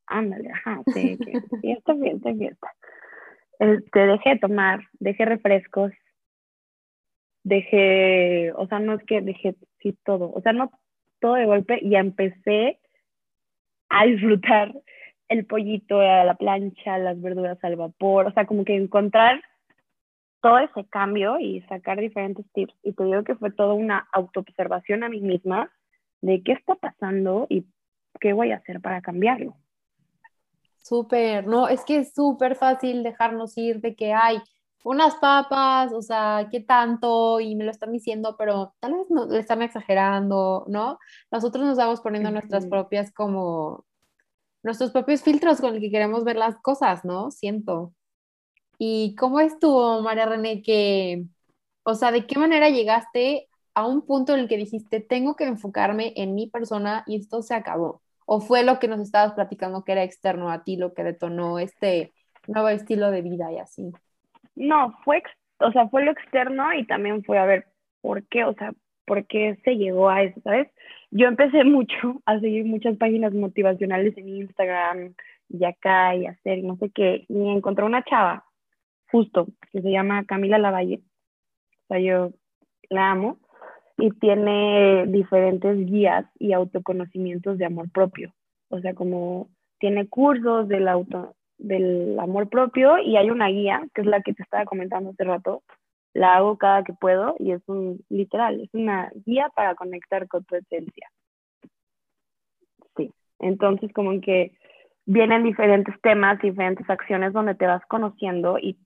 Ándale, 0.06 0.50
ajá, 0.50 0.82
sí, 0.92 1.16
fiesta, 1.62 1.94
fiesta, 1.96 2.34
fiesta. 2.34 2.74
Este, 3.58 4.00
dejé 4.00 4.30
de 4.30 4.38
tomar, 4.38 4.80
dejé 5.00 5.24
refrescos, 5.24 5.92
dejé, 7.44 8.52
o 8.56 8.66
sea, 8.66 8.78
no 8.78 8.94
es 8.94 9.04
que 9.04 9.20
dejé 9.20 9.56
sí 9.80 9.96
todo, 10.04 10.32
o 10.32 10.40
sea, 10.42 10.52
no 10.52 10.70
todo 11.20 11.34
de 11.34 11.46
golpe 11.46 11.78
y 11.82 11.94
empecé 11.96 12.80
a 13.88 14.06
disfrutar 14.06 14.72
el 15.28 15.46
pollito 15.46 16.00
a 16.00 16.24
la 16.24 16.34
plancha, 16.34 16.98
las 16.98 17.20
verduras 17.20 17.62
al 17.62 17.76
vapor, 17.76 18.26
o 18.26 18.32
sea, 18.32 18.46
como 18.46 18.64
que 18.64 18.76
encontrar 18.76 19.42
todo 20.40 20.58
ese 20.58 20.84
cambio 20.88 21.38
y 21.38 21.62
sacar 21.62 22.00
diferentes 22.00 22.44
tips. 22.52 22.74
Y 22.82 22.92
te 22.92 23.04
digo 23.04 23.22
que 23.22 23.36
fue 23.36 23.50
toda 23.52 23.74
una 23.74 24.08
autoobservación 24.12 25.04
a 25.04 25.08
mí 25.08 25.20
misma 25.20 25.72
de 26.20 26.42
qué 26.42 26.52
está 26.52 26.74
pasando 26.74 27.46
y 27.48 27.66
qué 28.20 28.32
voy 28.32 28.50
a 28.50 28.56
hacer 28.56 28.80
para 28.80 29.00
cambiarlo. 29.00 29.56
Súper, 30.78 31.46
no, 31.46 31.68
es 31.68 31.84
que 31.84 31.98
es 31.98 32.12
súper 32.12 32.56
fácil 32.56 33.04
dejarnos 33.04 33.56
ir 33.56 33.80
de 33.80 33.94
que 33.94 34.12
hay 34.12 34.38
unas 34.82 35.14
papas, 35.16 35.92
o 35.92 36.02
sea, 36.02 36.48
¿qué 36.50 36.60
tanto? 36.60 37.40
Y 37.40 37.54
me 37.56 37.64
lo 37.64 37.70
están 37.70 37.92
diciendo, 37.92 38.36
pero 38.38 38.74
tal 38.80 38.94
vez 38.94 39.06
no, 39.10 39.26
le 39.26 39.38
están 39.38 39.62
exagerando, 39.62 40.64
¿no? 40.68 40.98
Nosotros 41.30 41.64
nos 41.64 41.78
vamos 41.78 42.00
poniendo 42.00 42.30
nuestras 42.30 42.66
propias 42.66 43.12
como, 43.12 43.84
nuestros 44.62 44.90
propios 44.92 45.22
filtros 45.22 45.60
con 45.60 45.74
el 45.74 45.80
que 45.80 45.90
queremos 45.90 46.24
ver 46.24 46.36
las 46.36 46.56
cosas, 46.60 47.04
¿no? 47.04 47.30
Siento. 47.30 47.94
¿Y 48.78 49.14
cómo 49.16 49.40
estuvo, 49.40 50.02
María 50.02 50.26
René, 50.26 50.62
que, 50.62 51.26
o 51.84 51.94
sea, 51.94 52.12
de 52.12 52.26
qué 52.26 52.38
manera 52.38 52.70
llegaste 52.70 53.48
a 53.74 53.86
un 53.86 54.02
punto 54.06 54.34
en 54.34 54.40
el 54.40 54.48
que 54.48 54.56
dijiste, 54.56 55.00
tengo 55.00 55.36
que 55.36 55.44
enfocarme 55.44 56.12
en 56.16 56.34
mi 56.34 56.48
persona 56.48 57.04
y 57.06 57.16
esto 57.16 57.42
se 57.42 57.54
acabó? 57.54 58.02
¿O 58.26 58.40
fue 58.40 58.64
lo 58.64 58.78
que 58.78 58.88
nos 58.88 59.00
estabas 59.00 59.34
platicando 59.34 59.84
que 59.84 59.92
era 59.92 60.04
externo 60.04 60.50
a 60.50 60.64
ti 60.64 60.76
lo 60.76 60.94
que 60.94 61.04
detonó 61.04 61.58
este 61.58 62.12
nuevo 62.46 62.68
estilo 62.68 63.10
de 63.10 63.22
vida 63.22 63.52
y 63.52 63.58
así? 63.58 63.92
No, 64.54 64.98
fue, 65.04 65.22
o 65.58 65.72
sea, 65.72 65.88
fue 65.88 66.04
lo 66.04 66.12
externo 66.12 66.72
y 66.74 66.86
también 66.86 67.24
fue 67.24 67.38
a 67.38 67.46
ver 67.46 67.66
por 68.00 68.26
qué, 68.28 68.44
o 68.44 68.54
sea, 68.54 68.72
por 69.06 69.26
qué 69.26 69.58
se 69.64 69.76
llegó 69.76 70.08
a 70.08 70.22
eso, 70.22 70.40
¿sabes? 70.42 70.68
Yo 71.10 71.26
empecé 71.26 71.64
mucho 71.64 72.20
a 72.26 72.38
seguir 72.40 72.64
muchas 72.64 72.96
páginas 72.96 73.32
motivacionales 73.32 74.16
en 74.16 74.28
Instagram 74.28 75.14
y 75.48 75.64
acá 75.64 76.14
y 76.14 76.26
hacer 76.26 76.62
no 76.64 76.76
sé 76.76 76.90
qué, 76.90 77.26
y 77.28 77.48
encontré 77.48 77.84
una 77.84 78.04
chava, 78.04 78.44
justo, 79.10 79.46
que 79.70 79.82
se 79.82 79.90
llama 79.90 80.24
Camila 80.24 80.58
Lavalle, 80.58 81.02
o 81.84 81.86
sea, 81.88 81.98
yo 81.98 82.32
la 82.88 83.10
amo, 83.10 83.38
y 83.98 84.10
tiene 84.12 85.06
diferentes 85.06 85.76
guías 85.86 86.24
y 86.38 86.54
autoconocimientos 86.54 87.58
de 87.58 87.66
amor 87.66 87.90
propio, 87.90 88.32
o 88.70 88.80
sea, 88.80 88.94
como 88.94 89.50
tiene 89.78 90.08
cursos 90.08 90.68
del 90.68 90.88
auto, 90.88 91.34
del 91.62 92.18
amor 92.18 92.48
propio 92.48 92.98
y 92.98 93.16
hay 93.16 93.30
una 93.30 93.48
guía, 93.48 93.86
que 93.94 94.02
es 94.02 94.06
la 94.06 94.20
que 94.20 94.34
te 94.34 94.42
estaba 94.42 94.64
comentando 94.64 95.10
hace 95.10 95.24
rato, 95.24 95.62
la 96.12 96.34
hago 96.36 96.58
cada 96.58 96.82
que 96.84 96.92
puedo 96.92 97.36
y 97.38 97.52
es 97.52 97.62
un, 97.68 98.04
literal, 98.08 98.60
es 98.60 98.68
una 98.72 99.10
guía 99.24 99.48
para 99.54 99.74
conectar 99.74 100.28
con 100.28 100.44
tu 100.44 100.56
esencia. 100.56 101.10
Sí, 102.96 103.12
entonces 103.38 103.92
como 103.92 104.20
que 104.20 104.52
vienen 105.06 105.44
diferentes 105.44 105.98
temas, 106.02 106.40
diferentes 106.40 106.88
acciones 106.90 107.32
donde 107.32 107.54
te 107.54 107.66
vas 107.66 107.84
conociendo 107.86 108.58
y 108.58 108.76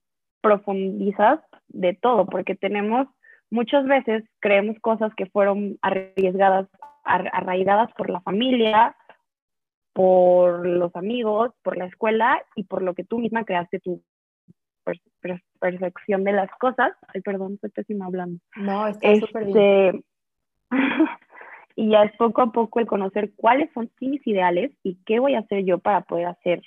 profundizas 0.40 1.40
de 1.68 1.94
todo, 1.94 2.26
porque 2.26 2.54
tenemos, 2.54 3.08
muchas 3.50 3.86
veces 3.86 4.22
creemos 4.40 4.78
cosas 4.80 5.12
que 5.16 5.26
fueron 5.26 5.78
arriesgadas, 5.82 6.68
arraigadas 7.04 7.90
por 7.94 8.10
la 8.10 8.20
familia, 8.20 8.94
por 9.96 10.66
los 10.66 10.94
amigos, 10.94 11.52
por 11.62 11.78
la 11.78 11.86
escuela 11.86 12.44
y 12.54 12.64
por 12.64 12.82
lo 12.82 12.92
que 12.92 13.02
tú 13.02 13.18
misma 13.18 13.46
creaste 13.46 13.80
tu 13.80 14.02
percepción 15.58 16.22
de 16.22 16.32
las 16.32 16.50
cosas. 16.60 16.92
Ay, 17.08 17.22
perdón, 17.22 17.54
estoy 17.54 17.70
pésima 17.70 18.04
hablando. 18.04 18.38
No, 18.56 18.86
está 18.88 19.14
súper 19.16 19.46
bien. 19.46 19.56
Este, 19.56 20.04
y 21.76 21.92
ya 21.92 22.02
es 22.02 22.14
poco 22.18 22.42
a 22.42 22.52
poco 22.52 22.78
el 22.78 22.86
conocer 22.86 23.32
cuáles 23.36 23.72
son 23.72 23.90
mis 23.98 24.24
ideales 24.26 24.70
y 24.82 24.98
qué 25.06 25.18
voy 25.18 25.34
a 25.34 25.38
hacer 25.38 25.64
yo 25.64 25.78
para 25.78 26.02
poder 26.02 26.26
hacer, 26.26 26.60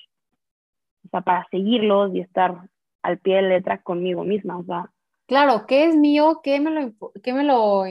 o 1.06 1.10
sea, 1.10 1.22
para 1.22 1.46
seguirlos 1.52 2.16
y 2.16 2.22
estar 2.22 2.68
al 3.04 3.20
pie 3.20 3.36
de 3.36 3.42
letra 3.44 3.84
conmigo 3.84 4.24
misma, 4.24 4.58
o 4.58 4.64
sea. 4.64 4.90
Claro, 5.28 5.68
¿qué 5.68 5.86
es 5.86 5.96
mío? 5.96 6.42
¿Qué 6.42 6.60
me 6.60 6.72
lo, 6.72 7.12
qué 7.22 7.34
me 7.34 7.44
lo 7.44 7.84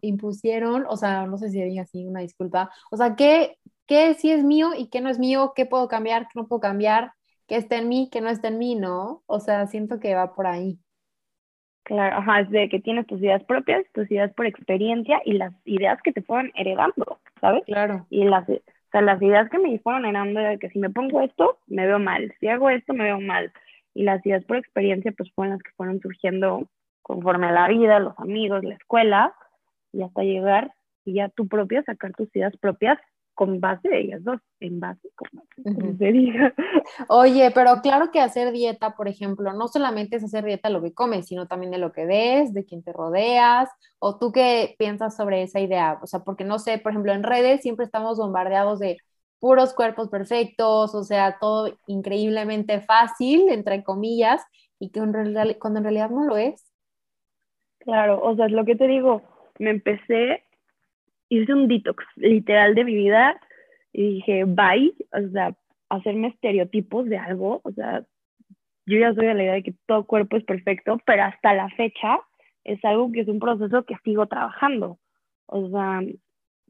impusieron? 0.00 0.86
O 0.88 0.96
sea, 0.96 1.26
no 1.26 1.36
sé 1.36 1.50
si 1.50 1.62
dije 1.62 1.80
así, 1.80 2.06
una 2.06 2.20
disculpa. 2.20 2.70
O 2.90 2.96
sea, 2.96 3.14
¿qué, 3.14 3.58
qué 3.88 4.14
sí 4.14 4.30
es 4.30 4.44
mío 4.44 4.70
y 4.76 4.88
qué 4.88 5.00
no 5.00 5.08
es 5.08 5.18
mío, 5.18 5.52
qué 5.56 5.66
puedo 5.66 5.88
cambiar, 5.88 6.28
qué 6.28 6.38
no 6.38 6.46
puedo 6.46 6.60
cambiar, 6.60 7.12
qué 7.48 7.56
está 7.56 7.76
en 7.78 7.88
mí, 7.88 8.08
qué 8.12 8.20
no 8.20 8.28
está 8.28 8.48
en 8.48 8.58
mí, 8.58 8.76
¿no? 8.76 9.22
O 9.26 9.40
sea, 9.40 9.66
siento 9.66 9.98
que 9.98 10.14
va 10.14 10.34
por 10.34 10.46
ahí. 10.46 10.78
Claro, 11.82 12.18
ajá, 12.18 12.40
es 12.40 12.50
de 12.50 12.68
que 12.68 12.80
tienes 12.80 13.06
tus 13.06 13.18
ideas 13.18 13.42
propias, 13.44 13.82
tus 13.94 14.08
ideas 14.10 14.32
por 14.34 14.44
experiencia 14.44 15.22
y 15.24 15.32
las 15.32 15.54
ideas 15.64 15.98
que 16.02 16.12
te 16.12 16.20
fueron 16.20 16.52
heredando, 16.54 17.18
¿sabes? 17.40 17.64
Claro. 17.64 18.06
Y 18.10 18.24
las, 18.24 18.46
o 18.46 18.60
sea, 18.92 19.00
las 19.00 19.22
ideas 19.22 19.48
que 19.48 19.58
me 19.58 19.78
fueron 19.78 20.04
heredando 20.04 20.38
de 20.38 20.58
que 20.58 20.68
si 20.68 20.78
me 20.78 20.90
pongo 20.90 21.22
esto, 21.22 21.58
me 21.66 21.86
veo 21.86 21.98
mal, 21.98 22.34
si 22.40 22.48
hago 22.48 22.68
esto, 22.68 22.92
me 22.92 23.04
veo 23.04 23.20
mal. 23.20 23.52
Y 23.94 24.02
las 24.02 24.24
ideas 24.26 24.44
por 24.44 24.58
experiencia, 24.58 25.12
pues 25.16 25.32
fueron 25.32 25.54
las 25.54 25.62
que 25.62 25.72
fueron 25.72 25.98
surgiendo 26.00 26.68
conforme 27.00 27.46
a 27.46 27.52
la 27.52 27.68
vida, 27.68 28.00
los 28.00 28.18
amigos, 28.18 28.62
la 28.64 28.74
escuela, 28.74 29.34
y 29.92 30.02
hasta 30.02 30.22
llegar 30.22 30.74
y 31.06 31.14
ya 31.14 31.30
tú 31.30 31.48
propia 31.48 31.82
sacar 31.84 32.12
tus 32.12 32.28
ideas 32.36 32.54
propias 32.58 32.98
con 33.38 33.60
base 33.60 33.88
de 33.88 34.00
ellas 34.00 34.24
dos, 34.24 34.40
en 34.58 34.80
base, 34.80 35.08
como, 35.14 35.44
se 35.96 36.06
diga. 36.10 36.52
Oye, 37.08 37.52
pero 37.54 37.80
claro 37.82 38.10
que 38.10 38.18
hacer 38.18 38.50
dieta, 38.50 38.96
por 38.96 39.06
ejemplo, 39.06 39.52
no 39.52 39.68
solamente 39.68 40.16
es 40.16 40.24
hacer 40.24 40.44
dieta 40.44 40.68
de 40.68 40.74
lo 40.74 40.82
que 40.82 40.92
comes, 40.92 41.28
sino 41.28 41.46
también 41.46 41.70
de 41.70 41.78
lo 41.78 41.92
que 41.92 42.04
ves, 42.04 42.52
de 42.52 42.64
quién 42.64 42.82
te 42.82 42.92
rodeas, 42.92 43.70
o 44.00 44.18
tú 44.18 44.32
qué 44.32 44.74
piensas 44.76 45.16
sobre 45.16 45.44
esa 45.44 45.60
idea, 45.60 46.00
o 46.02 46.06
sea, 46.08 46.24
porque 46.24 46.42
no 46.42 46.58
sé, 46.58 46.78
por 46.78 46.90
ejemplo, 46.90 47.12
en 47.12 47.22
redes 47.22 47.62
siempre 47.62 47.84
estamos 47.84 48.18
bombardeados 48.18 48.80
de 48.80 48.96
puros 49.38 49.72
cuerpos 49.72 50.08
perfectos, 50.08 50.96
o 50.96 51.04
sea, 51.04 51.38
todo 51.40 51.72
increíblemente 51.86 52.80
fácil, 52.80 53.50
entre 53.50 53.84
comillas, 53.84 54.42
y 54.80 54.90
que 54.90 54.98
en 54.98 55.12
realidad, 55.12 55.46
cuando 55.60 55.78
en 55.78 55.84
realidad 55.84 56.10
no 56.10 56.24
lo 56.24 56.36
es. 56.36 56.72
Claro, 57.78 58.20
o 58.20 58.34
sea, 58.34 58.46
es 58.46 58.52
lo 58.52 58.64
que 58.64 58.74
te 58.74 58.88
digo, 58.88 59.22
me 59.60 59.70
empecé 59.70 60.42
hice 61.28 61.52
un 61.52 61.68
detox 61.68 62.04
literal 62.16 62.74
de 62.74 62.84
mi 62.84 62.94
vida 62.94 63.40
y 63.92 64.14
dije, 64.14 64.44
bye, 64.44 64.94
o 65.12 65.28
sea, 65.30 65.54
hacerme 65.88 66.28
estereotipos 66.28 67.06
de 67.06 67.18
algo, 67.18 67.60
o 67.64 67.72
sea, 67.72 68.04
yo 68.86 68.98
ya 68.98 69.14
soy 69.14 69.26
de 69.26 69.34
la 69.34 69.42
idea 69.42 69.52
de 69.54 69.62
que 69.62 69.74
todo 69.86 70.06
cuerpo 70.06 70.36
es 70.36 70.44
perfecto, 70.44 70.98
pero 71.04 71.24
hasta 71.24 71.54
la 71.54 71.68
fecha 71.70 72.18
es 72.64 72.82
algo 72.84 73.12
que 73.12 73.20
es 73.20 73.28
un 73.28 73.38
proceso 73.38 73.84
que 73.84 73.96
sigo 74.04 74.26
trabajando. 74.26 74.98
O 75.46 75.68
sea, 75.68 76.00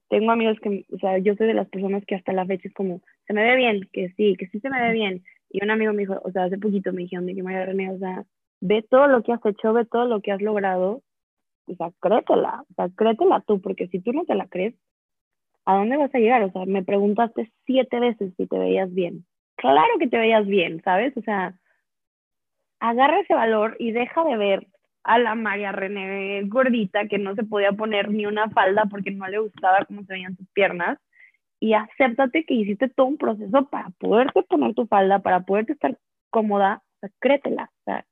tengo 0.09 0.31
amigos 0.31 0.59
que, 0.61 0.85
o 0.93 0.99
sea, 0.99 1.19
yo 1.19 1.35
soy 1.37 1.47
de 1.47 1.55
las 1.55 1.69
personas 1.69 2.05
que 2.07 2.15
hasta 2.15 2.33
la 2.33 2.47
fecha 2.47 2.69
es 2.69 2.75
como, 2.75 3.03
se 3.27 3.33
me 3.33 3.45
ve 3.45 3.57
bien, 3.57 3.89
que 3.93 4.11
sí, 4.17 4.37
que 4.37 4.47
sí 4.49 4.59
se 4.61 4.71
me 4.71 4.81
ve 4.81 4.93
bien. 4.93 5.25
Y 5.51 5.63
un 5.63 5.71
amigo 5.71 5.93
me 5.93 6.01
dijo, 6.01 6.21
o 6.25 6.31
sea, 6.33 6.45
hace 6.45 6.59
poquito 6.59 6.93
me 6.93 7.03
dijeron 7.03 7.27
de 7.27 7.35
que 7.35 7.43
María 7.43 7.67
René, 7.67 7.91
o 7.91 7.99
sea, 7.99 8.25
ve 8.61 8.85
todo 8.89 9.07
lo 9.07 9.23
que 9.23 9.33
has 9.33 9.45
hecho, 9.45 9.73
ve 9.73 9.85
todo 9.85 10.07
lo 10.07 10.21
que 10.21 10.33
has 10.33 10.43
logrado 10.43 11.03
o 11.71 11.77
sea, 11.77 11.91
créetela, 12.01 12.65
o 12.71 12.75
sea, 12.75 12.89
créetela 12.97 13.41
tú, 13.41 13.61
porque 13.61 13.89
si 13.89 14.01
tú 14.01 14.13
no 14.13 14.25
te 14.25 14.35
la 14.35 14.47
crees, 14.49 14.75
¿a 15.65 15.77
dónde 15.77 15.97
vas 15.97 16.15
a 16.15 16.19
llegar? 16.19 16.43
O 16.43 16.51
sea, 16.51 16.65
me 16.67 16.85
preguntaste 16.85 17.53
siete 17.67 18.01
veces 18.01 18.33
si 18.37 18.47
te 18.47 18.59
veías 18.59 18.93
bien. 18.93 19.27
Claro 19.57 19.99
que 19.99 20.09
te 20.09 20.19
veías 20.19 20.47
bien, 20.47 20.83
¿sabes? 20.83 21.17
O 21.17 21.23
sea, 21.23 21.55
agarra 22.81 23.21
ese 23.21 23.35
valor 23.35 23.77
y 23.79 23.93
deja 23.93 24.25
de 24.25 24.37
ver 24.37 24.67
a 25.05 25.19
la 25.19 25.35
María 25.35 25.73
René 25.73 26.43
gordita 26.47 27.07
que 27.09 27.19
no 27.19 27.35
se 27.35 27.43
podía 27.43 27.73
poner 27.73 28.11
ni 28.11 28.27
una 28.27 28.51
falda 28.51 28.85
porque 28.91 29.11
no 29.11 29.27
le 29.27 29.39
gustaba 29.39 29.85
cómo 29.87 30.03
se 30.05 30.13
veían 30.13 30.37
sus 30.37 30.49
piernas 30.51 30.99
y 31.61 31.75
acéptate 31.75 32.45
que 32.45 32.55
hiciste 32.55 32.89
todo 32.89 33.07
un 33.07 33.19
proceso 33.19 33.69
para 33.69 33.91
poderte 33.99 34.43
poner 34.43 34.75
tu 34.75 34.87
falda, 34.87 35.19
para 35.21 35.41
poderte 35.41 35.73
estar 35.73 35.99
cómoda, 36.31 36.83
o 36.97 36.99
sea, 37.01 37.11
créetela, 37.21 37.71
¿sabes? 37.85 38.05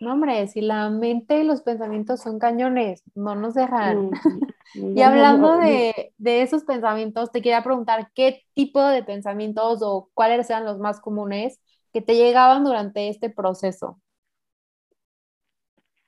No, 0.00 0.12
hombre, 0.12 0.46
si 0.46 0.60
la 0.60 0.90
mente 0.90 1.40
y 1.40 1.44
los 1.44 1.62
pensamientos 1.62 2.20
son 2.20 2.38
cañones, 2.38 3.02
no 3.14 3.34
nos 3.34 3.54
dejan. 3.54 4.10
y 4.74 5.02
hablando 5.02 5.58
de, 5.58 6.12
de, 6.18 6.42
esos 6.42 6.64
pensamientos, 6.64 7.32
te 7.32 7.42
quería 7.42 7.64
preguntar 7.64 8.10
qué 8.14 8.44
tipo 8.54 8.80
de 8.80 9.02
pensamientos 9.02 9.80
o 9.82 10.08
cuáles 10.14 10.48
eran 10.50 10.64
los 10.64 10.78
más 10.78 11.00
comunes 11.00 11.60
que 11.92 12.00
te 12.00 12.14
llegaban 12.14 12.64
durante 12.64 13.08
este 13.08 13.28
proceso. 13.28 13.98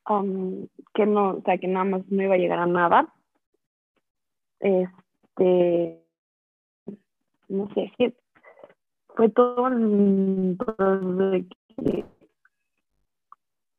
Um, 0.08 0.66
que 0.94 1.06
no, 1.06 1.36
o 1.36 1.42
sea, 1.42 1.58
que 1.58 1.68
nada 1.68 1.84
más 1.84 2.02
no 2.08 2.22
iba 2.22 2.34
a 2.34 2.38
llegar 2.38 2.58
a 2.58 2.66
nada. 2.66 3.12
Este, 4.60 6.02
no 7.48 7.68
sé, 7.74 7.92
fue 9.16 9.28
todo 9.30 9.64
un 9.64 10.58
que 11.76 12.04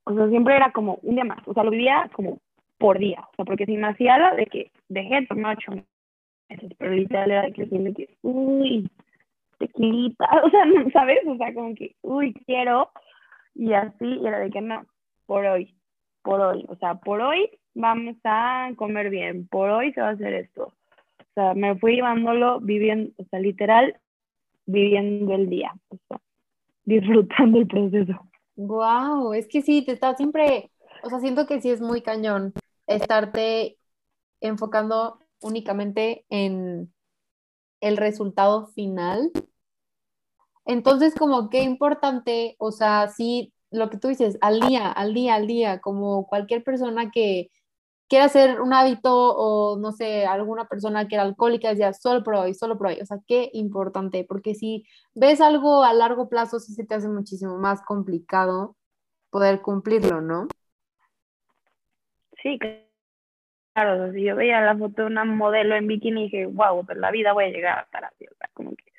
o 0.03 0.15
sea, 0.15 0.29
siempre 0.29 0.55
era 0.55 0.71
como 0.71 0.99
un 1.03 1.15
día 1.15 1.23
más, 1.23 1.39
o 1.45 1.53
sea, 1.53 1.63
lo 1.63 1.71
vivía 1.71 2.09
como 2.13 2.39
por 2.77 2.97
día, 2.97 3.19
o 3.31 3.35
sea, 3.35 3.45
porque 3.45 3.65
si 3.65 3.77
me 3.77 3.87
hacía 3.87 4.17
la 4.17 4.35
de 4.35 4.45
que 4.45 4.71
dejé 4.89 5.21
de 5.21 5.27
tomar 5.27 5.57
ocho 5.57 5.71
pero 6.77 6.93
literal 6.93 7.31
era 7.31 7.41
de 7.43 7.53
que 7.53 7.65
siempre 7.67 7.93
que, 7.93 8.17
uy, 8.23 8.89
tequilita, 9.57 10.25
o 10.43 10.49
sea, 10.49 10.65
¿sabes? 10.91 11.19
O 11.27 11.37
sea, 11.37 11.53
como 11.53 11.75
que, 11.75 11.95
uy, 12.01 12.33
quiero, 12.45 12.89
y 13.55 13.73
así, 13.73 14.05
y 14.05 14.25
era 14.25 14.39
de 14.39 14.49
que 14.49 14.61
no, 14.61 14.85
por 15.25 15.45
hoy, 15.45 15.73
por 16.23 16.41
hoy, 16.41 16.65
o 16.67 16.75
sea, 16.75 16.95
por 16.95 17.21
hoy 17.21 17.49
vamos 17.73 18.15
a 18.23 18.71
comer 18.75 19.09
bien, 19.09 19.47
por 19.47 19.69
hoy 19.69 19.93
se 19.93 20.01
va 20.01 20.09
a 20.09 20.11
hacer 20.11 20.33
esto. 20.33 20.63
O 21.19 21.33
sea, 21.33 21.53
me 21.53 21.75
fui 21.75 21.95
llevándolo 21.95 22.59
viviendo, 22.59 23.11
o 23.17 23.23
sea, 23.25 23.39
literal, 23.39 23.95
viviendo 24.65 25.33
el 25.33 25.49
día, 25.49 25.73
o 25.89 25.97
sea, 26.07 26.19
disfrutando 26.85 27.59
el 27.59 27.67
proceso. 27.67 28.27
Wow, 28.67 29.33
es 29.33 29.47
que 29.47 29.61
sí, 29.63 29.83
te 29.83 29.91
está 29.93 30.15
siempre, 30.15 30.71
o 31.03 31.09
sea, 31.09 31.19
siento 31.19 31.47
que 31.47 31.61
sí 31.61 31.71
es 31.71 31.81
muy 31.81 32.01
cañón 32.03 32.53
estarte 32.85 33.79
enfocando 34.39 35.19
únicamente 35.41 36.25
en 36.29 36.93
el 37.81 37.97
resultado 37.97 38.67
final. 38.67 39.31
Entonces, 40.65 41.15
como 41.15 41.49
qué 41.49 41.63
importante, 41.63 42.55
o 42.59 42.71
sea, 42.71 43.07
sí, 43.09 43.53
lo 43.71 43.89
que 43.89 43.97
tú 43.97 44.09
dices, 44.09 44.37
al 44.41 44.59
día, 44.59 44.91
al 44.91 45.13
día, 45.13 45.35
al 45.35 45.47
día, 45.47 45.79
como 45.81 46.27
cualquier 46.27 46.63
persona 46.63 47.09
que 47.11 47.49
quiera 48.11 48.25
hacer 48.25 48.59
un 48.59 48.73
hábito 48.73 49.09
o, 49.13 49.77
no 49.79 49.93
sé, 49.93 50.25
alguna 50.25 50.65
persona 50.65 51.07
que 51.07 51.15
era 51.15 51.23
alcohólica, 51.23 51.69
decía, 51.69 51.93
solo 51.93 52.25
por 52.25 52.35
hoy, 52.35 52.53
solo 52.53 52.77
por 52.77 52.87
hoy. 52.87 52.97
O 53.01 53.05
sea, 53.05 53.19
qué 53.25 53.49
importante, 53.53 54.25
porque 54.27 54.53
si 54.53 54.85
ves 55.15 55.39
algo 55.39 55.85
a 55.85 55.93
largo 55.93 56.27
plazo, 56.27 56.59
sí 56.59 56.73
se 56.73 56.85
te 56.85 56.93
hace 56.93 57.07
muchísimo 57.07 57.57
más 57.57 57.81
complicado 57.83 58.75
poder 59.29 59.61
cumplirlo, 59.61 60.19
¿no? 60.19 60.49
Sí, 62.43 62.59
claro, 63.73 64.11
si 64.11 64.23
yo 64.23 64.35
veía 64.35 64.59
la 64.59 64.77
foto 64.77 65.03
de 65.03 65.07
una 65.07 65.23
modelo 65.23 65.77
en 65.77 65.87
bikini 65.87 66.19
y 66.19 66.23
dije, 66.25 66.45
wow, 66.47 66.85
pero 66.85 66.99
la 66.99 67.11
vida 67.11 67.31
voy 67.31 67.45
a 67.45 67.49
llegar 67.49 67.79
a 67.79 67.83
estar 67.83 68.03
así, 68.03 68.25
o 68.25 68.35
sea, 68.35 68.49
como 68.53 68.71
que, 68.71 68.91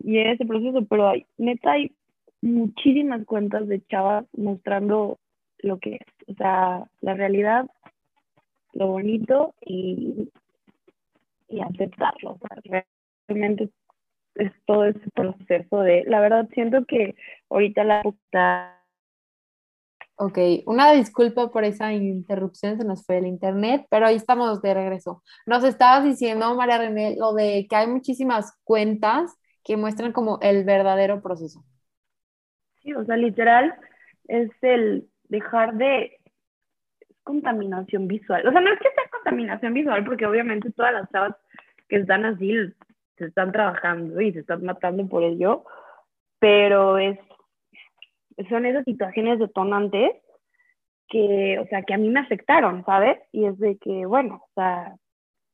y 0.00 0.18
ese 0.18 0.44
proceso, 0.44 0.84
pero 0.90 1.10
hay, 1.10 1.24
neta 1.38 1.70
hay 1.70 1.94
muchísimas 2.42 3.24
cuentas 3.26 3.68
de 3.68 3.86
chavas 3.86 4.24
mostrando 4.36 5.20
lo 5.58 5.78
que 5.78 6.00
es, 6.00 6.28
o 6.28 6.34
sea, 6.34 6.90
la 7.00 7.14
realidad, 7.14 7.70
lo 8.76 8.88
bonito 8.88 9.54
y, 9.60 10.30
y 11.48 11.60
aceptarlo, 11.60 12.32
o 12.32 12.38
sea, 12.38 12.82
realmente 13.28 13.70
es 14.34 14.52
todo 14.66 14.84
ese 14.86 15.10
proceso 15.14 15.80
de, 15.80 16.04
la 16.06 16.20
verdad 16.20 16.48
siento 16.52 16.84
que 16.86 17.14
ahorita 17.48 17.84
la 17.84 18.02
Ok, 20.18 20.38
una 20.64 20.92
disculpa 20.92 21.50
por 21.50 21.64
esa 21.64 21.92
interrupción, 21.92 22.78
se 22.78 22.84
nos 22.86 23.04
fue 23.04 23.18
el 23.18 23.26
internet, 23.26 23.86
pero 23.90 24.06
ahí 24.06 24.16
estamos 24.16 24.62
de 24.62 24.72
regreso. 24.72 25.22
Nos 25.44 25.62
estabas 25.62 26.04
diciendo, 26.04 26.54
María 26.54 26.78
René, 26.78 27.16
lo 27.18 27.34
de 27.34 27.66
que 27.68 27.76
hay 27.76 27.86
muchísimas 27.86 28.54
cuentas 28.64 29.36
que 29.62 29.76
muestran 29.76 30.12
como 30.12 30.38
el 30.40 30.64
verdadero 30.64 31.20
proceso. 31.20 31.62
Sí, 32.82 32.94
o 32.94 33.04
sea, 33.04 33.16
literal 33.18 33.74
es 34.28 34.50
el 34.62 35.06
dejar 35.28 35.74
de 35.74 36.15
contaminación 37.26 38.06
visual. 38.06 38.46
O 38.46 38.52
sea, 38.52 38.60
no 38.60 38.72
es 38.72 38.78
que 38.78 38.90
sea 38.90 39.10
contaminación 39.10 39.74
visual, 39.74 40.04
porque 40.04 40.24
obviamente 40.24 40.70
todas 40.70 40.92
las 40.92 41.10
chavas 41.10 41.34
que 41.88 41.96
están 41.96 42.24
así 42.24 42.54
se 43.18 43.26
están 43.26 43.52
trabajando 43.52 44.20
y 44.20 44.32
se 44.32 44.40
están 44.40 44.64
matando 44.64 45.06
por 45.08 45.24
ello, 45.24 45.64
pero 46.38 46.98
es 46.98 47.18
son 48.48 48.66
esas 48.66 48.84
situaciones 48.84 49.38
detonantes 49.38 50.10
que, 51.08 51.58
o 51.58 51.66
sea, 51.68 51.82
que 51.82 51.94
a 51.94 51.98
mí 51.98 52.10
me 52.10 52.20
afectaron, 52.20 52.84
¿sabes? 52.84 53.18
Y 53.32 53.46
es 53.46 53.58
de 53.58 53.78
que, 53.78 54.04
bueno, 54.04 54.42
o 54.44 54.50
sea, 54.54 54.94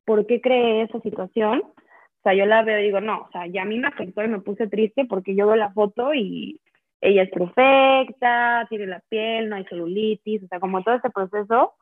¿por 0.05 0.27
qué 0.27 0.41
creé 0.41 0.83
esa 0.83 1.01
situación? 1.01 1.63
O 1.65 2.23
sea, 2.23 2.35
yo 2.35 2.45
la 2.47 2.63
veo 2.63 2.81
y 2.81 2.85
digo, 2.85 3.01
no, 3.01 3.23
o 3.23 3.31
sea, 3.31 3.47
ya 3.47 3.63
a 3.63 3.67
mí 3.67 3.79
me 3.79 3.89
afectó 3.89 4.25
y 4.25 4.29
me 4.29 4.41
puse 4.41 4.67
triste 4.67 5.05
porque 5.05 5.37
yo 5.37 5.47
veo 5.47 5.57
la 5.57 5.73
foto 5.73 6.13
y 6.13 6.61
ella 7.03 7.25
es 7.25 7.31
perfecta, 7.31 8.65
tiene 8.71 8.87
la 8.87 9.01
piel, 9.09 9.49
no 9.49 9.57
hay 9.57 9.65
celulitis, 9.65 10.45
o 10.45 10.47
sea, 10.47 10.61
como 10.61 10.83
todo 10.83 10.95
este 10.95 11.11
proceso, 11.11 11.75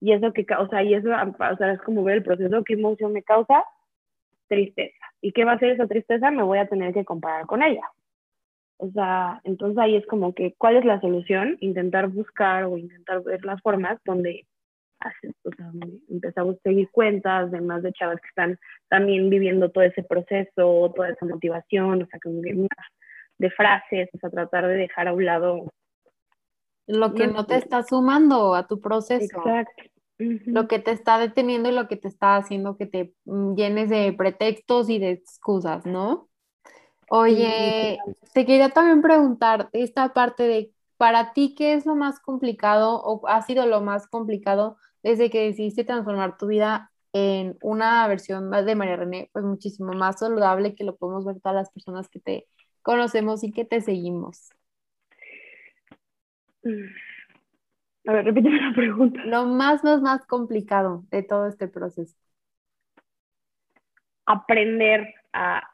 y 0.00 0.12
eso 0.12 0.32
que, 0.32 0.46
o 0.58 0.68
sea, 0.68 0.82
y 0.84 0.94
eso, 0.94 1.08
o 1.08 1.56
sea, 1.56 1.72
es 1.72 1.80
como 1.80 2.04
ver 2.04 2.18
el 2.18 2.22
proceso, 2.22 2.62
qué 2.62 2.74
emoción 2.74 3.12
me 3.12 3.22
causa, 3.22 3.64
tristeza. 4.48 4.94
¿Y 5.22 5.32
qué 5.32 5.44
va 5.44 5.52
a 5.52 5.58
ser 5.58 5.70
esa 5.70 5.86
tristeza? 5.86 6.30
Me 6.30 6.42
voy 6.42 6.58
a 6.58 6.68
tener 6.68 6.92
que 6.92 7.06
comparar 7.06 7.46
con 7.46 7.62
ella. 7.62 7.82
O 8.76 8.90
sea, 8.90 9.40
entonces 9.44 9.78
ahí 9.78 9.96
es 9.96 10.06
como 10.06 10.34
que, 10.34 10.54
¿cuál 10.58 10.76
es 10.76 10.84
la 10.84 11.00
solución? 11.00 11.56
Intentar 11.60 12.08
buscar 12.08 12.64
o 12.64 12.76
intentar 12.76 13.22
ver 13.22 13.42
las 13.44 13.60
formas 13.62 13.98
donde 14.04 14.46
o 15.44 15.50
sea, 15.56 15.70
empezamos 16.08 16.56
a 16.56 16.62
seguir 16.62 16.88
cuentas 16.90 17.50
de 17.50 17.60
más 17.60 17.82
de 17.82 17.92
chavas 17.92 18.20
que 18.20 18.28
están 18.28 18.58
también 18.88 19.28
viviendo 19.30 19.70
todo 19.70 19.84
ese 19.84 20.02
proceso, 20.02 20.92
toda 20.94 21.10
esa 21.10 21.26
motivación, 21.26 22.02
o 22.02 22.06
sea, 22.06 22.18
como 22.20 22.40
de 23.38 23.50
frases, 23.50 24.08
o 24.14 24.18
sea, 24.18 24.30
tratar 24.30 24.66
de 24.66 24.74
dejar 24.74 25.08
a 25.08 25.12
un 25.12 25.24
lado 25.24 25.72
lo 26.86 27.14
que 27.14 27.26
no 27.26 27.46
te 27.46 27.56
está 27.56 27.82
sumando 27.82 28.54
a 28.54 28.66
tu 28.66 28.80
proceso. 28.80 29.38
Exacto. 29.38 29.82
Lo 30.18 30.66
que 30.66 30.78
te 30.78 30.92
está 30.92 31.18
deteniendo 31.18 31.68
y 31.68 31.72
lo 31.72 31.88
que 31.88 31.96
te 31.96 32.08
está 32.08 32.36
haciendo 32.36 32.78
que 32.78 32.86
te 32.86 33.12
mm, 33.26 33.54
llenes 33.54 33.90
de 33.90 34.14
pretextos 34.14 34.88
y 34.88 34.98
de 34.98 35.10
excusas, 35.10 35.84
¿no? 35.84 36.28
Oye, 37.10 37.98
te 38.32 38.46
quería 38.46 38.70
también 38.70 39.02
preguntar 39.02 39.68
esta 39.72 40.14
parte 40.14 40.44
de, 40.44 40.72
para 40.96 41.34
ti, 41.34 41.54
¿qué 41.54 41.74
es 41.74 41.84
lo 41.84 41.94
más 41.94 42.18
complicado 42.18 43.00
o 43.02 43.28
ha 43.28 43.42
sido 43.42 43.66
lo 43.66 43.82
más 43.82 44.08
complicado 44.08 44.78
desde 45.02 45.28
que 45.28 45.44
decidiste 45.44 45.84
transformar 45.84 46.38
tu 46.38 46.46
vida 46.46 46.90
en 47.12 47.56
una 47.62 48.06
versión 48.08 48.48
más 48.48 48.66
de 48.66 48.74
María 48.74 48.96
René, 48.96 49.30
pues 49.32 49.44
muchísimo 49.44 49.92
más 49.92 50.18
saludable 50.18 50.74
que 50.74 50.84
lo 50.84 50.96
podemos 50.96 51.24
ver 51.24 51.40
todas 51.40 51.54
las 51.54 51.70
personas 51.70 52.08
que 52.08 52.20
te 52.20 52.48
conocemos 52.86 53.42
y 53.42 53.50
que 53.50 53.64
te 53.64 53.80
seguimos? 53.80 54.48
A 58.06 58.12
ver, 58.12 58.24
repíteme 58.24 58.60
la 58.60 58.72
pregunta. 58.74 59.24
Lo 59.24 59.44
más, 59.46 59.82
más, 59.82 60.00
más 60.00 60.24
complicado 60.26 61.02
de 61.10 61.24
todo 61.24 61.48
este 61.48 61.66
proceso. 61.66 62.16
Aprender 64.24 65.12
a 65.32 65.68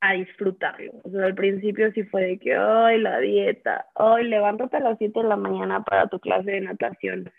a 0.00 0.14
disfrutarlo. 0.14 0.92
O 1.04 1.10
sea, 1.10 1.26
al 1.26 1.34
principio 1.34 1.92
sí 1.92 2.04
fue 2.04 2.22
de 2.22 2.38
que, 2.38 2.56
ay, 2.56 2.98
la 3.00 3.18
dieta, 3.18 3.86
ay, 3.94 4.24
levántate 4.24 4.78
a 4.78 4.80
las 4.80 4.98
7 4.98 5.20
de 5.20 5.28
la 5.28 5.36
mañana 5.36 5.84
para 5.84 6.08
tu 6.08 6.18
clase 6.20 6.50
de 6.50 6.60
natación. 6.62 7.30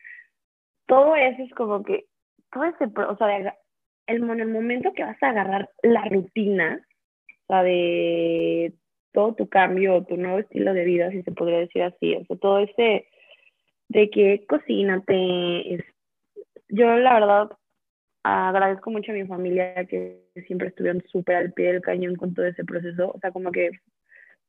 Todo 0.86 1.16
eso 1.16 1.42
es 1.44 1.52
como 1.54 1.84
que, 1.84 2.06
todo 2.52 2.66
ese, 2.66 2.86
o 2.86 3.18
sea, 3.18 3.38
el, 3.38 3.52
en 4.24 4.40
el 4.40 4.48
momento 4.48 4.94
que 4.94 5.04
vas 5.04 5.22
a 5.24 5.30
agarrar 5.30 5.70
la 5.82 6.06
rutina, 6.06 6.86
o 7.28 7.48
sea, 7.48 7.64
de 7.64 8.74
todo 9.14 9.34
tu 9.36 9.48
cambio, 9.50 10.04
tu 10.04 10.18
nuevo 10.18 10.40
estilo 10.40 10.74
de 10.74 10.86
vida, 10.86 11.12
si 11.12 11.22
se 11.24 11.32
podría 11.32 11.60
decir 11.60 11.84
así, 11.84 12.16
o 12.16 12.26
sea, 12.26 12.38
todo 12.38 12.60
ese 12.60 13.08
de 13.90 14.10
que 14.10 14.46
cocínate, 14.48 15.84
yo 16.70 16.96
la 16.98 17.14
verdad 17.16 17.50
agradezco 18.24 18.92
mucho 18.92 19.12
a 19.12 19.16
mi 19.16 19.26
familia 19.26 19.86
que 19.86 20.22
siempre 20.48 20.70
estuvieron 20.70 21.04
súper 21.12 21.36
al 21.36 21.54
pie 21.54 21.74
del 21.74 21.82
cañón 21.82 22.16
con 22.16 22.34
todo 22.34 22.46
ese 22.46 22.64
proceso. 22.64 23.12
O 23.14 23.20
sea, 23.20 23.32
como 23.32 23.52
que 23.52 23.72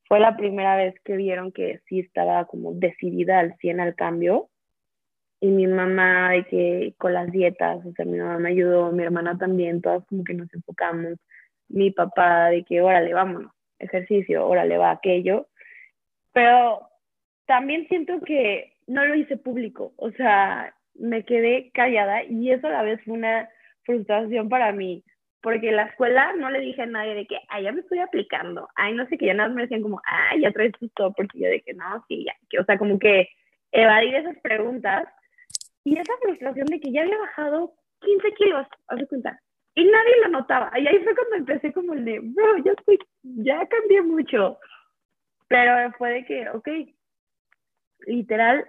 fue 0.08 0.20
la 0.20 0.36
primera 0.36 0.76
vez 0.76 0.94
que 1.04 1.16
vieron 1.16 1.52
que 1.52 1.80
sí 1.88 2.00
estaba 2.00 2.44
como 2.46 2.74
decidida 2.74 3.38
al 3.40 3.56
100 3.58 3.80
al 3.80 3.94
cambio. 3.94 4.48
Y 5.40 5.48
mi 5.48 5.66
mamá, 5.66 6.30
de 6.30 6.44
que 6.44 6.94
con 6.98 7.14
las 7.14 7.32
dietas, 7.32 7.84
o 7.84 7.92
sea, 7.92 8.04
mi 8.04 8.18
mamá 8.18 8.38
me 8.38 8.50
ayudó, 8.50 8.92
mi 8.92 9.02
hermana 9.02 9.36
también, 9.38 9.82
todas 9.82 10.04
como 10.06 10.22
que 10.22 10.34
nos 10.34 10.52
enfocamos. 10.54 11.14
Mi 11.68 11.90
papá, 11.90 12.50
de 12.50 12.64
que 12.64 12.80
órale, 12.80 13.12
vámonos, 13.14 13.52
ejercicio, 13.82 14.46
órale, 14.46 14.78
va 14.78 14.90
aquello. 14.92 15.48
Pero 16.32 16.88
también 17.46 17.86
siento 17.88 18.20
que 18.20 18.72
no 18.86 19.04
lo 19.04 19.14
hice 19.14 19.36
público, 19.36 19.92
o 19.96 20.10
sea, 20.12 20.74
me 20.94 21.24
quedé 21.24 21.70
callada 21.72 22.24
y 22.24 22.50
eso 22.50 22.66
a 22.66 22.70
la 22.70 22.82
vez 22.82 23.00
fue 23.04 23.14
una 23.14 23.48
frustración 23.84 24.48
para 24.48 24.72
mí, 24.72 25.04
porque 25.40 25.70
en 25.70 25.76
la 25.76 25.84
escuela 25.84 26.32
no 26.34 26.50
le 26.50 26.60
dije 26.60 26.82
a 26.82 26.86
nadie 26.86 27.14
de 27.14 27.26
que, 27.26 27.38
ay, 27.48 27.64
ya 27.64 27.72
me 27.72 27.80
estoy 27.80 27.98
aplicando, 27.98 28.68
ay, 28.74 28.94
no 28.94 29.06
sé 29.06 29.18
qué, 29.18 29.26
ya 29.26 29.34
nada 29.34 29.48
más 29.48 29.56
me 29.56 29.62
decían 29.62 29.82
como, 29.82 30.00
ay, 30.04 30.40
ya 30.40 30.52
traes 30.52 30.72
tus 30.72 30.92
toppers, 30.94 31.28
y 31.34 31.40
yo 31.40 31.48
de 31.48 31.60
que 31.60 31.74
no, 31.74 32.04
sí, 32.08 32.24
ya, 32.24 32.32
que, 32.50 32.58
o 32.58 32.64
sea, 32.64 32.78
como 32.78 32.98
que 32.98 33.28
evadir 33.72 34.14
esas 34.14 34.38
preguntas 34.40 35.04
y 35.84 35.98
esa 35.98 36.12
frustración 36.22 36.66
de 36.66 36.80
que 36.80 36.92
ya 36.92 37.02
había 37.02 37.18
bajado 37.18 37.74
15 38.00 38.32
kilos, 38.32 38.66
haz 38.88 39.08
cuenta, 39.08 39.40
y 39.74 39.84
nadie 39.84 40.14
lo 40.22 40.28
notaba, 40.28 40.70
y 40.78 40.86
ahí 40.86 40.98
fue 41.02 41.14
cuando 41.14 41.36
empecé 41.36 41.72
como 41.72 41.94
el 41.94 42.04
de, 42.04 42.20
bro, 42.20 42.58
ya 42.64 42.72
estoy, 42.72 42.98
ya 43.22 43.66
cambié 43.66 44.02
mucho, 44.02 44.58
pero 45.48 45.92
fue 45.98 46.12
de 46.12 46.24
que, 46.24 46.48
ok, 46.50 46.68
literal, 48.06 48.66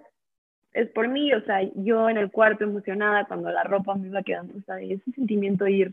es 0.74 0.90
por 0.90 1.08
mí, 1.08 1.34
o 1.34 1.42
sea, 1.42 1.62
yo 1.76 2.10
en 2.10 2.18
el 2.18 2.32
cuarto 2.32 2.64
emocionada 2.64 3.26
cuando 3.26 3.52
la 3.52 3.64
ropa 3.64 3.96
me 3.96 4.08
iba 4.08 4.24
quedando, 4.24 4.58
o 4.58 4.62
sea, 4.62 4.80
ese 4.80 5.12
sentimiento 5.12 5.66
de 5.66 5.72
ir 5.72 5.92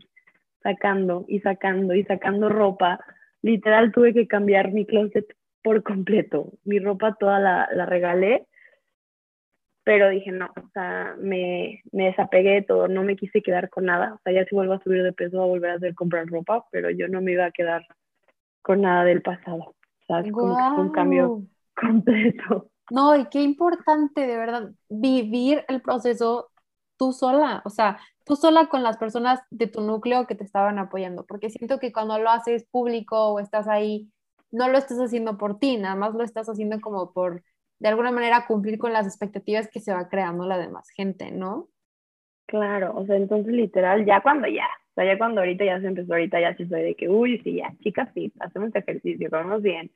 sacando 0.63 1.25
y 1.27 1.39
sacando 1.39 1.93
y 1.93 2.03
sacando 2.03 2.49
ropa, 2.49 2.99
literal 3.41 3.91
tuve 3.91 4.13
que 4.13 4.27
cambiar 4.27 4.71
mi 4.71 4.85
closet 4.85 5.25
por 5.63 5.83
completo. 5.83 6.51
Mi 6.63 6.79
ropa 6.79 7.15
toda 7.19 7.39
la, 7.39 7.69
la 7.73 7.85
regalé, 7.85 8.47
pero 9.91 10.07
dije 10.07 10.31
no, 10.31 10.45
o 10.45 10.69
sea, 10.73 11.17
me, 11.19 11.81
me 11.91 12.05
desapegué 12.05 12.51
de 12.51 12.61
todo, 12.61 12.87
no 12.87 13.03
me 13.03 13.17
quise 13.17 13.41
quedar 13.41 13.69
con 13.69 13.83
nada, 13.83 14.13
o 14.13 14.19
sea, 14.23 14.31
ya 14.31 14.45
si 14.45 14.55
vuelvo 14.55 14.71
a 14.71 14.81
subir 14.81 15.03
de 15.03 15.11
peso 15.11 15.39
voy 15.39 15.43
a 15.43 15.49
volver 15.49 15.71
a 15.71 15.73
hacer 15.73 15.95
comprar 15.95 16.27
ropa, 16.27 16.63
pero 16.71 16.89
yo 16.91 17.09
no 17.09 17.19
me 17.19 17.33
iba 17.33 17.43
a 17.43 17.51
quedar 17.51 17.85
con 18.61 18.79
nada 18.79 19.03
del 19.03 19.21
pasado, 19.21 19.57
o 19.57 20.05
sea, 20.07 20.21
es 20.21 20.31
como 20.31 20.55
fue 20.75 20.83
un 20.85 20.91
cambio 20.91 21.41
completo. 21.75 22.69
No, 22.89 23.17
y 23.17 23.25
qué 23.25 23.41
importante 23.41 24.25
de 24.25 24.37
verdad 24.37 24.71
vivir 24.87 25.65
el 25.67 25.81
proceso 25.81 26.51
tú 26.95 27.11
sola, 27.11 27.61
o 27.65 27.69
sea, 27.69 27.99
tú 28.23 28.37
sola 28.37 28.67
con 28.67 28.81
las 28.81 28.95
personas 28.95 29.41
de 29.49 29.67
tu 29.67 29.81
núcleo 29.81 30.25
que 30.25 30.35
te 30.35 30.45
estaban 30.45 30.79
apoyando, 30.79 31.25
porque 31.25 31.49
siento 31.49 31.79
que 31.79 31.91
cuando 31.91 32.17
lo 32.17 32.29
haces 32.29 32.63
público 32.63 33.27
o 33.33 33.41
estás 33.41 33.67
ahí, 33.67 34.09
no 34.51 34.69
lo 34.69 34.77
estás 34.77 34.99
haciendo 34.99 35.37
por 35.37 35.59
ti, 35.59 35.75
nada 35.75 35.95
más 35.95 36.13
lo 36.13 36.23
estás 36.23 36.47
haciendo 36.47 36.79
como 36.79 37.11
por, 37.11 37.43
de 37.81 37.87
alguna 37.87 38.11
manera, 38.11 38.45
cumplir 38.45 38.77
con 38.77 38.93
las 38.93 39.07
expectativas 39.07 39.67
que 39.67 39.79
se 39.79 39.91
va 39.91 40.07
creando 40.07 40.45
la 40.45 40.59
demás 40.59 40.87
gente, 40.91 41.31
¿no? 41.31 41.67
Claro, 42.45 42.93
o 42.95 43.07
sea, 43.07 43.15
entonces 43.15 43.51
literal, 43.51 44.05
ya 44.05 44.21
cuando 44.21 44.47
ya, 44.47 44.67
o 44.91 44.93
sea, 44.93 45.05
ya 45.05 45.17
cuando 45.17 45.41
ahorita 45.41 45.65
ya 45.65 45.81
se 45.81 45.87
empezó, 45.87 46.13
ahorita 46.13 46.39
ya 46.39 46.55
sí 46.55 46.67
soy 46.67 46.83
de 46.83 46.95
que, 46.95 47.09
uy, 47.09 47.39
sí, 47.39 47.55
ya, 47.55 47.73
chicas, 47.79 48.07
sí, 48.13 48.31
hacemos 48.39 48.69
ejercicio, 48.75 49.31
comemos 49.31 49.63
bien, 49.63 49.91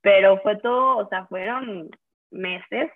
pero 0.00 0.40
fue 0.40 0.56
todo, 0.56 0.96
o 0.96 1.08
sea, 1.08 1.26
fueron 1.26 1.90
meses, 2.32 2.90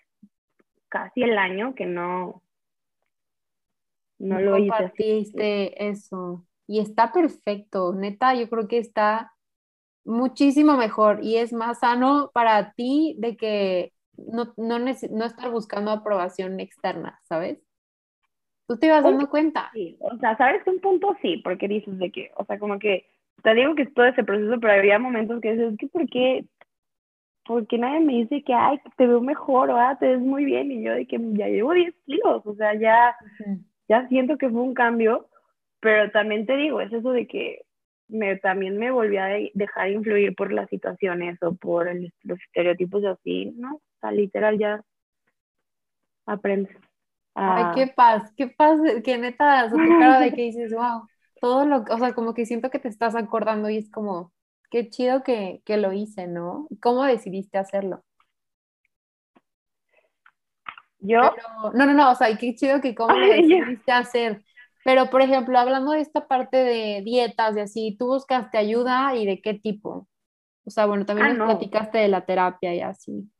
casi 0.88 1.22
el 1.22 1.38
año 1.38 1.76
que 1.76 1.86
no, 1.86 2.42
no, 4.18 4.40
lo 4.40 4.58
hice. 4.58 5.72
eso. 5.76 6.44
Y 6.66 6.80
está 6.80 7.12
perfecto, 7.12 7.94
neta, 7.94 8.34
yo 8.34 8.50
creo 8.50 8.66
que 8.66 8.78
está 8.78 9.34
muchísimo 10.04 10.76
mejor 10.76 11.20
y 11.22 11.36
es 11.36 11.52
más 11.52 11.78
sano 11.78 12.32
para 12.34 12.72
ti 12.72 13.14
de 13.18 13.36
que 13.36 13.92
no, 14.30 14.52
no, 14.56 14.78
no 14.78 14.88
estar 15.24 15.50
buscando 15.50 15.90
aprobación 15.90 16.60
externa, 16.60 17.20
¿sabes? 17.24 17.58
Tú 18.66 18.78
te 18.78 18.86
ibas 18.86 19.02
dando 19.02 19.28
cuenta. 19.28 19.70
Sí, 19.72 19.96
o 20.00 20.16
sea, 20.18 20.36
¿sabes? 20.36 20.66
Un 20.66 20.80
punto 20.80 21.16
sí, 21.20 21.40
porque 21.44 21.68
dices 21.68 21.98
de 21.98 22.10
que, 22.10 22.30
o 22.36 22.44
sea, 22.44 22.58
como 22.58 22.78
que, 22.78 23.06
te 23.42 23.54
digo 23.54 23.74
que 23.74 23.82
es 23.82 23.94
todo 23.94 24.06
ese 24.06 24.24
proceso, 24.24 24.58
pero 24.60 24.72
había 24.72 24.98
momentos 24.98 25.40
que 25.40 25.52
dices, 25.52 25.74
que 25.78 25.88
¿por 25.88 26.08
qué? 26.08 26.44
Porque 27.44 27.76
nadie 27.76 28.00
me 28.00 28.14
dice 28.14 28.42
que, 28.44 28.54
ay, 28.54 28.80
te 28.96 29.06
veo 29.06 29.20
mejor, 29.20 29.70
o 29.70 29.76
ah, 29.76 29.96
te 29.98 30.08
ves 30.08 30.20
muy 30.20 30.44
bien, 30.44 30.70
y 30.70 30.82
yo 30.82 30.94
de 30.94 31.06
que 31.06 31.18
ya 31.32 31.48
llevo 31.48 31.72
10 31.72 31.94
kilos, 32.06 32.46
o 32.46 32.54
sea, 32.54 32.74
ya, 32.74 33.16
ya 33.88 34.08
siento 34.08 34.38
que 34.38 34.48
fue 34.48 34.60
un 34.60 34.74
cambio, 34.74 35.28
pero 35.80 36.10
también 36.12 36.46
te 36.46 36.56
digo, 36.56 36.80
es 36.80 36.92
eso 36.92 37.10
de 37.10 37.26
que 37.26 37.62
me, 38.08 38.36
también 38.36 38.78
me 38.78 38.90
volví 38.90 39.16
a 39.16 39.26
dejar 39.54 39.90
influir 39.90 40.34
por 40.36 40.52
las 40.52 40.68
situaciones 40.68 41.42
o 41.42 41.54
por 41.54 41.92
los 42.22 42.40
estereotipos 42.46 43.02
de 43.02 43.08
así, 43.08 43.52
¿no? 43.56 43.80
Sea, 44.02 44.10
literal 44.10 44.58
ya 44.58 44.84
aprendes. 46.26 46.76
Ay, 47.34 47.64
qué 47.74 47.86
paz, 47.86 48.32
qué 48.36 48.48
paz, 48.48 48.78
qué 49.04 49.16
neta, 49.16 49.70
tu 49.70 49.76
cara 49.76 50.20
de 50.20 50.34
que 50.34 50.42
dices, 50.50 50.72
wow, 50.72 51.06
todo 51.40 51.64
lo, 51.64 51.84
o 51.88 51.98
sea, 51.98 52.12
como 52.14 52.34
que 52.34 52.44
siento 52.44 52.68
que 52.68 52.78
te 52.80 52.88
estás 52.88 53.14
acordando 53.14 53.70
y 53.70 53.78
es 53.78 53.90
como, 53.90 54.32
qué 54.70 54.90
chido 54.90 55.22
que, 55.22 55.62
que 55.64 55.76
lo 55.76 55.92
hice, 55.92 56.26
¿no? 56.26 56.66
¿Cómo 56.82 57.04
decidiste 57.04 57.58
hacerlo? 57.58 58.04
¿Yo? 60.98 61.20
no, 61.74 61.86
no, 61.86 61.94
no, 61.94 62.10
o 62.10 62.14
sea, 62.14 62.36
qué 62.36 62.54
chido 62.54 62.80
que 62.80 62.94
cómo 62.94 63.14
decidiste 63.16 63.92
hacer. 63.92 64.44
Pero, 64.84 65.10
por 65.10 65.22
ejemplo, 65.22 65.58
hablando 65.58 65.92
de 65.92 66.00
esta 66.00 66.26
parte 66.26 66.56
de 66.56 67.02
dietas 67.04 67.56
y 67.56 67.60
así, 67.60 67.96
¿tú 67.96 68.06
buscaste 68.06 68.58
ayuda 68.58 69.14
y 69.14 69.26
de 69.26 69.40
qué 69.40 69.54
tipo? 69.54 70.08
O 70.64 70.70
sea, 70.70 70.86
bueno, 70.86 71.06
también 71.06 71.28
ah, 71.28 71.34
nos 71.34 71.46
platicaste 71.50 71.98
de 71.98 72.08
la 72.08 72.24
terapia 72.24 72.74
y 72.74 72.80
así. 72.80 73.31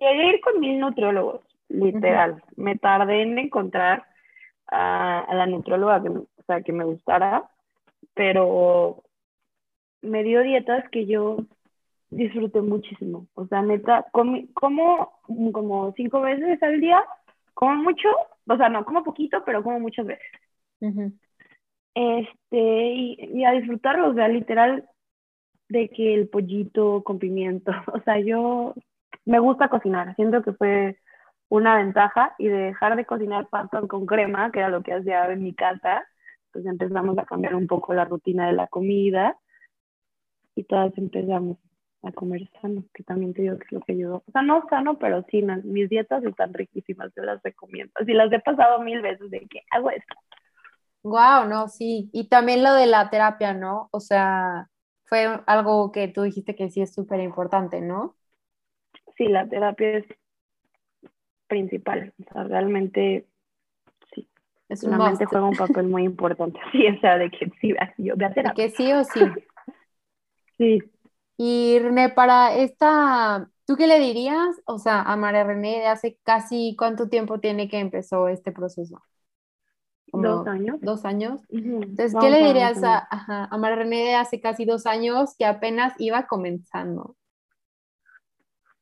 Llegué 0.00 0.20
a 0.20 0.32
ir 0.34 0.40
con 0.40 0.60
mil 0.60 0.78
nutriólogos, 0.78 1.40
literal. 1.68 2.42
Me 2.56 2.76
tardé 2.76 3.22
en 3.22 3.38
encontrar 3.38 4.06
a, 4.66 5.26
la 5.32 5.46
nutrióloga 5.46 6.02
que, 6.02 6.08
o 6.08 6.26
sea, 6.46 6.62
que 6.62 6.72
me 6.72 6.84
gustara, 6.84 7.48
pero 8.14 9.02
me 10.02 10.22
dio 10.22 10.42
dietas 10.42 10.88
que 10.90 11.06
yo 11.06 11.38
disfruté 12.10 12.60
muchísimo. 12.60 13.26
O 13.34 13.46
sea, 13.46 13.62
neta, 13.62 14.06
como 14.12 14.42
como 15.52 15.92
cinco 15.96 16.20
veces 16.20 16.62
al 16.62 16.80
día, 16.80 17.04
como 17.54 17.76
mucho, 17.76 18.08
o 18.46 18.56
sea, 18.56 18.68
no, 18.68 18.84
como 18.84 19.04
poquito, 19.04 19.42
pero 19.44 19.62
como 19.62 19.80
muchas 19.80 20.06
veces. 20.06 20.26
Este, 21.94 22.92
y, 22.92 23.44
a 23.44 23.52
disfrutarlo, 23.52 24.10
o 24.10 24.14
sea, 24.14 24.28
literal, 24.28 24.88
de 25.68 25.88
que 25.88 26.14
el 26.14 26.28
pollito 26.28 27.02
con 27.04 27.18
pimiento, 27.18 27.72
o 27.92 28.00
sea, 28.00 28.18
yo 28.20 28.74
me 29.24 29.38
gusta 29.38 29.68
cocinar, 29.68 30.14
siento 30.16 30.42
que 30.42 30.52
fue 30.52 30.98
una 31.48 31.76
ventaja 31.76 32.34
y 32.38 32.48
de 32.48 32.56
dejar 32.56 32.96
de 32.96 33.06
cocinar 33.06 33.48
pastas 33.48 33.86
con 33.88 34.06
crema, 34.06 34.50
que 34.52 34.60
era 34.60 34.68
lo 34.68 34.82
que 34.82 34.94
hacía 34.94 35.26
en 35.30 35.42
mi 35.42 35.54
casa, 35.54 36.04
pues 36.52 36.66
empezamos 36.66 37.18
a 37.18 37.24
cambiar 37.24 37.54
un 37.54 37.66
poco 37.66 37.94
la 37.94 38.04
rutina 38.04 38.46
de 38.46 38.54
la 38.54 38.66
comida 38.68 39.36
y 40.54 40.64
todas 40.64 40.96
empezamos 40.98 41.58
a 42.02 42.12
comer 42.12 42.48
sano, 42.60 42.84
que 42.92 43.02
también 43.02 43.32
te 43.34 43.42
digo 43.42 43.58
que 43.58 43.64
es 43.66 43.72
lo 43.72 43.80
que 43.80 43.92
ayudó. 43.92 44.16
O 44.26 44.32
sea, 44.32 44.42
no 44.42 44.66
sano, 44.68 44.98
pero 44.98 45.24
sí, 45.30 45.42
mis 45.64 45.88
dietas 45.88 46.22
están 46.24 46.52
riquísimas, 46.52 47.12
yo 47.16 47.22
las 47.22 47.42
recomiendo. 47.42 47.92
Así 47.96 48.12
las 48.12 48.30
he 48.32 48.40
pasado 48.40 48.80
mil 48.82 49.00
veces 49.00 49.30
de 49.30 49.40
que 49.48 49.62
hago 49.70 49.90
esto, 49.90 50.14
Wow, 51.02 51.46
no, 51.48 51.68
sí. 51.68 52.08
Y 52.12 52.28
también 52.28 52.62
lo 52.62 52.72
de 52.74 52.86
la 52.86 53.10
terapia, 53.10 53.52
¿no? 53.52 53.88
O 53.92 54.00
sea, 54.00 54.70
fue 55.04 55.26
algo 55.46 55.92
que 55.92 56.08
tú 56.08 56.22
dijiste 56.22 56.56
que 56.56 56.70
sí 56.70 56.80
es 56.80 56.94
súper 56.94 57.20
importante, 57.20 57.80
¿no? 57.82 58.16
Sí, 59.16 59.26
la 59.28 59.48
terapia 59.48 59.98
es 59.98 60.06
principal. 61.46 62.12
O 62.18 62.32
sea, 62.32 62.44
realmente 62.44 63.26
sí. 64.14 64.28
Es 64.68 64.82
un 64.82 64.92
la 64.92 64.98
mente 64.98 65.24
juega 65.26 65.46
un 65.46 65.56
papel 65.56 65.86
muy 65.88 66.04
importante. 66.04 66.58
Sí, 66.72 66.86
o 66.86 67.00
sea, 67.00 67.18
de 67.18 67.30
que 67.30 67.50
sí, 67.60 67.74
yo 67.98 68.16
voy 68.16 68.24
a 68.24 68.32
terapia. 68.32 68.64
De 68.64 68.70
que 68.70 68.76
sí 68.76 68.92
o 68.92 69.04
sí. 69.04 69.20
sí. 70.58 70.82
Y 71.36 71.78
René, 71.80 72.10
para 72.10 72.54
esta, 72.54 73.50
¿tú 73.66 73.76
qué 73.76 73.86
le 73.86 73.98
dirías? 73.98 74.60
O 74.66 74.78
sea, 74.78 75.02
a 75.02 75.16
María 75.16 75.44
René, 75.44 75.80
de 75.80 75.86
hace 75.86 76.18
casi 76.22 76.76
cuánto 76.78 77.08
tiempo 77.08 77.40
tiene 77.40 77.68
que 77.68 77.78
empezó 77.78 78.28
este 78.28 78.52
proceso? 78.52 79.02
dos 80.12 80.46
años. 80.46 80.80
Dos 80.80 81.04
años. 81.04 81.40
Entonces, 81.50 82.14
¿qué 82.20 82.30
le 82.30 82.44
dirías 82.46 82.82
a, 82.84 83.06
a 83.10 83.58
María 83.58 83.78
René 83.78 84.04
de 84.04 84.14
hace 84.14 84.40
casi 84.40 84.64
dos 84.64 84.86
años 84.86 85.34
que 85.36 85.44
apenas 85.44 85.92
iba 85.98 86.26
comenzando? 86.28 87.16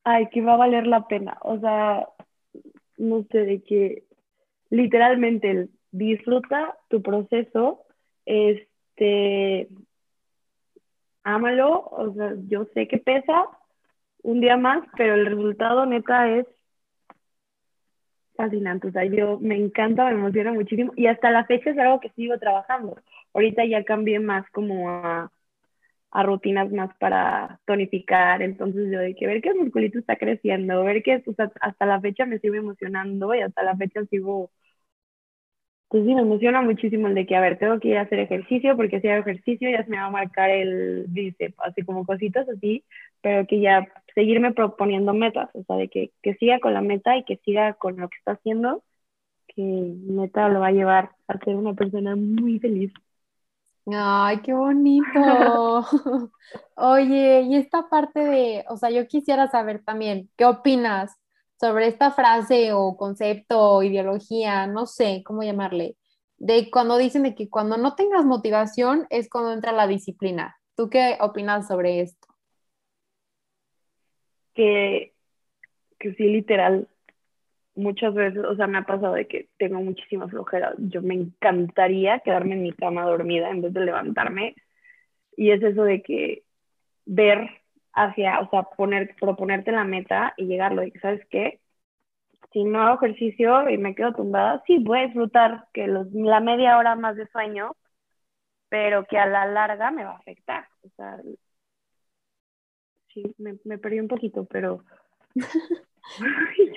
Ay, 0.05 0.29
que 0.31 0.41
va 0.43 0.55
a 0.55 0.57
valer 0.57 0.87
la 0.87 1.07
pena. 1.07 1.39
O 1.43 1.59
sea, 1.59 2.09
no 2.99 3.25
sé, 3.31 3.39
de 3.39 3.63
que 3.63 4.05
literalmente 4.71 5.69
disfruta 5.91 6.77
tu 6.89 7.03
proceso, 7.03 7.85
este, 8.25 9.69
ámalo, 11.23 11.89
o 11.91 12.13
sea, 12.15 12.35
yo 12.49 12.65
sé 12.75 12.89
que 12.89 12.99
pesa 12.99 13.47
un 14.23 14.41
día 14.41 14.57
más, 14.57 14.85
pero 14.97 15.15
el 15.15 15.27
resultado 15.27 15.87
neta 15.87 16.29
es 16.29 16.47
fascinante. 18.35 18.89
O 18.89 18.93
sea, 18.93 19.05
yo 19.05 19.39
me 19.41 19.57
encanta, 19.57 20.05
me 20.05 20.13
emociona 20.13 20.53
muchísimo 20.53 20.93
y 20.97 21.07
hasta 21.07 21.31
la 21.31 21.45
fecha 21.45 21.71
es 21.71 21.79
algo 21.79 22.01
que 22.01 22.11
sigo 22.11 22.39
trabajando. 22.39 22.97
Ahorita 23.35 23.65
ya 23.65 23.85
cambié 23.85 24.21
más 24.21 24.49
como 24.51 24.91
a, 24.91 25.31
a 26.13 26.23
rutinas 26.25 26.71
más 26.73 26.91
para 26.99 27.61
tonificar, 27.67 28.43
entonces 28.43 28.91
yo 28.93 29.01
de 29.01 29.15
que 29.17 29.27
ver 29.27 29.43
que 29.43 29.51
el 29.51 29.57
musculito 29.57 29.99
está 29.99 30.17
creciendo, 30.17 30.85
ver 30.85 31.03
que 31.03 31.23
o 31.27 31.35
sea, 31.35 31.51
hasta 31.61 31.87
la 31.87 32.01
fecha 32.01 32.27
me 32.27 32.39
sigo 32.41 32.55
emocionando 32.57 33.35
y 33.35 33.41
hasta 33.43 33.63
la 33.65 33.77
fecha 33.77 34.05
sigo 34.07 34.51
pues 35.89 36.05
sí, 36.05 36.15
me 36.15 36.23
emociona 36.23 36.63
muchísimo 36.63 37.07
el 37.09 37.15
de 37.15 37.27
que, 37.27 37.37
a 37.37 37.41
ver, 37.41 37.59
tengo 37.59 37.79
que 37.79 37.89
ir 37.89 37.99
a 37.99 38.03
hacer 38.03 38.19
ejercicio, 38.19 38.77
porque 38.77 39.01
si 39.01 39.09
hago 39.09 39.21
ejercicio 39.23 39.71
ya 39.71 39.85
se 39.85 39.91
me 39.91 39.99
va 39.99 40.07
a 40.07 40.11
marcar 40.11 40.49
el 40.51 41.05
bíceps, 41.09 41.55
así 41.59 41.83
como 41.85 42.07
cositas 42.07 42.49
así, 42.49 42.85
pero 43.21 43.47
que 43.47 43.61
ya 43.61 43.87
seguirme 44.15 44.53
proponiendo 44.55 45.13
metas, 45.13 45.51
o 45.55 45.63
sea, 45.65 45.77
de 45.77 45.89
que, 45.89 46.11
que 46.23 46.35
siga 46.37 46.61
con 46.61 46.73
la 46.75 46.81
meta 46.81 47.17
y 47.19 47.25
que 47.25 47.37
siga 47.45 47.75
con 47.75 47.97
lo 47.99 48.09
que 48.09 48.17
está 48.19 48.33
haciendo, 48.33 48.83
que 49.49 49.63
meta 49.63 50.49
lo 50.51 50.61
va 50.61 50.69
a 50.69 50.73
llevar 50.73 51.13
a 51.29 51.39
ser 51.41 51.57
una 51.57 51.75
persona 51.75 52.17
muy 52.17 52.59
feliz. 52.61 52.93
Ay, 53.87 54.41
qué 54.43 54.53
bonito. 54.53 55.85
Oye, 56.77 57.43
y 57.43 57.57
esta 57.57 57.89
parte 57.89 58.21
de, 58.21 58.65
o 58.69 58.77
sea, 58.77 58.91
yo 58.91 59.07
quisiera 59.09 59.49
saber 59.49 59.83
también, 59.85 60.31
¿qué 60.37 60.45
opinas 60.45 61.19
sobre 61.63 61.87
esta 61.87 62.11
frase 62.11 62.73
o 62.73 62.97
concepto 62.97 63.61
o 63.61 63.83
ideología, 63.85 64.67
no 64.67 64.87
sé 64.87 65.23
cómo 65.25 65.45
llamarle, 65.45 65.97
de 66.37 66.69
cuando 66.73 66.99
dicen 66.99 67.23
de 67.23 67.37
que 67.37 67.49
cuando 67.49 67.77
no 67.77 67.95
tengas 67.95 68.25
motivación 68.25 69.07
es 69.11 69.31
cuando 69.31 69.53
entra 69.53 69.71
la 69.71 69.87
disciplina. 69.87 70.57
¿Tú 70.75 70.91
qué 70.91 71.17
opinas 71.21 71.69
sobre 71.69 72.01
esto? 72.01 72.27
Que, 74.55 75.15
que 76.01 76.15
sí, 76.15 76.25
literal, 76.25 76.89
muchas 77.75 78.15
veces, 78.15 78.45
o 78.45 78.55
sea, 78.57 78.67
me 78.67 78.79
ha 78.79 78.83
pasado 78.83 79.15
de 79.15 79.27
que 79.27 79.49
tengo 79.59 79.81
muchísima 79.81 80.29
flojera. 80.29 80.75
Yo 80.79 81.03
me 81.03 81.15
encantaría 81.15 82.21
quedarme 82.21 82.55
en 82.55 82.63
mi 82.63 82.73
cama 82.73 83.05
dormida 83.05 83.51
en 83.51 83.63
vez 83.63 83.73
de 83.73 83.81
levantarme. 83.81 84.55
Y 85.37 85.51
es 85.51 85.63
eso 85.63 85.85
de 85.85 86.03
que 86.03 86.45
ver 87.07 87.49
hacia, 87.95 88.41
o 88.41 88.51
sea, 88.51 88.65
poner, 88.65 89.15
proponerte 89.21 89.73
la 89.73 89.85
meta 89.85 90.35
y 90.37 90.47
llegarlo. 90.47 90.85
Y 90.85 90.93
sabes 90.93 91.25
qué, 91.31 91.61
si 92.53 92.65
no 92.65 92.83
hago 92.83 93.05
ejercicio 93.05 93.69
y 93.69 93.79
me 93.79 93.95
quedo 93.95 94.13
tumbada, 94.15 94.63
sí 94.67 94.79
voy 94.79 95.01
a 95.01 95.07
disfrutar 95.07 95.69
que 95.73 95.87
los, 95.87 96.13
la 96.13 96.41
media 96.41 96.79
hora 96.79 96.97
más 96.97 97.17
de 97.17 97.27
sueño, 97.29 97.77
pero 98.69 99.05
que 99.07 99.19
a 99.19 99.27
la 99.27 99.47
larga 99.47 99.91
me 99.91 100.05
va 100.05 100.13
a 100.13 100.19
afectar. 100.19 100.69
O 100.83 100.89
sea, 100.97 101.19
sí, 103.15 103.35
me, 103.39 103.59
me 103.65 103.79
perdí 103.79 104.01
un 104.01 104.09
poquito, 104.09 104.45
pero... 104.45 104.85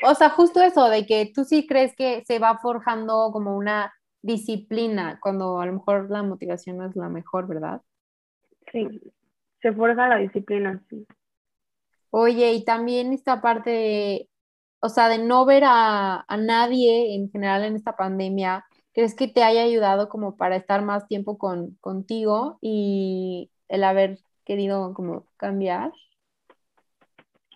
o 0.04 0.16
sea, 0.16 0.30
justo 0.30 0.62
eso, 0.62 0.90
de 0.90 1.06
que 1.06 1.32
tú 1.34 1.44
sí 1.44 1.68
crees 1.68 1.96
que 1.96 2.24
se 2.26 2.40
va 2.40 2.58
forjando 2.58 3.30
como 3.32 3.56
una 3.56 3.94
disciplina, 4.22 5.20
cuando 5.22 5.60
a 5.60 5.66
lo 5.66 5.74
mejor 5.74 6.10
la 6.10 6.24
motivación 6.24 6.78
no 6.78 6.86
es 6.86 6.96
la 6.96 7.10
mejor, 7.10 7.48
¿verdad? 7.48 7.82
Sí, 8.72 8.88
se 9.62 9.74
forja 9.74 10.08
la 10.08 10.18
disciplina, 10.18 10.84
sí. 10.90 11.06
Oye, 12.10 12.54
y 12.54 12.64
también 12.64 13.14
esta 13.14 13.42
parte 13.42 13.70
de, 13.70 14.30
o 14.80 14.90
sea, 14.90 15.10
de 15.10 15.20
no 15.20 15.46
ver 15.46 15.64
a, 15.66 16.26
nadie 16.40 17.14
en 17.16 17.30
general 17.30 17.64
en 17.64 17.76
esta 17.76 17.96
pandemia, 17.96 18.66
¿crees 18.94 19.16
que 19.16 19.28
te 19.28 19.44
haya 19.44 19.64
ayudado 19.64 20.10
como 20.10 20.38
para 20.38 20.56
estar 20.56 20.82
más 20.82 21.08
tiempo 21.08 21.38
con, 21.38 21.76
contigo 21.82 22.58
y 22.62 23.52
el 23.68 23.84
haber 23.84 24.20
querido 24.46 24.94
como 24.94 25.26
cambiar? 25.38 25.92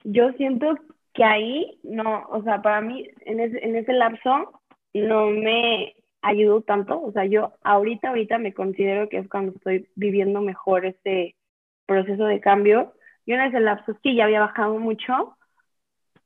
yo 0.04 0.32
siento 0.34 0.76
que 1.20 1.26
ahí 1.26 1.78
no, 1.84 2.24
o 2.30 2.42
sea, 2.44 2.62
para 2.62 2.80
mí 2.80 3.06
en 3.26 3.42
ese, 3.42 3.62
en 3.62 3.76
ese 3.76 3.92
lapso 3.92 4.62
no 4.94 5.30
me 5.32 5.94
ayudó 6.22 6.62
tanto, 6.62 7.02
o 7.02 7.12
sea, 7.12 7.26
yo 7.26 7.56
ahorita, 7.62 8.08
ahorita 8.08 8.38
me 8.38 8.54
considero 8.54 9.10
que 9.10 9.18
es 9.18 9.28
cuando 9.28 9.52
estoy 9.52 9.90
viviendo 9.96 10.40
mejor 10.40 10.86
este 10.86 11.36
proceso 11.86 12.24
de 12.24 12.40
cambio. 12.40 12.94
Yo 13.26 13.36
en 13.36 13.42
ese 13.42 13.60
lapso 13.60 13.98
sí 14.02 14.16
ya 14.16 14.24
había 14.24 14.40
bajado 14.40 14.80
mucho, 14.80 15.36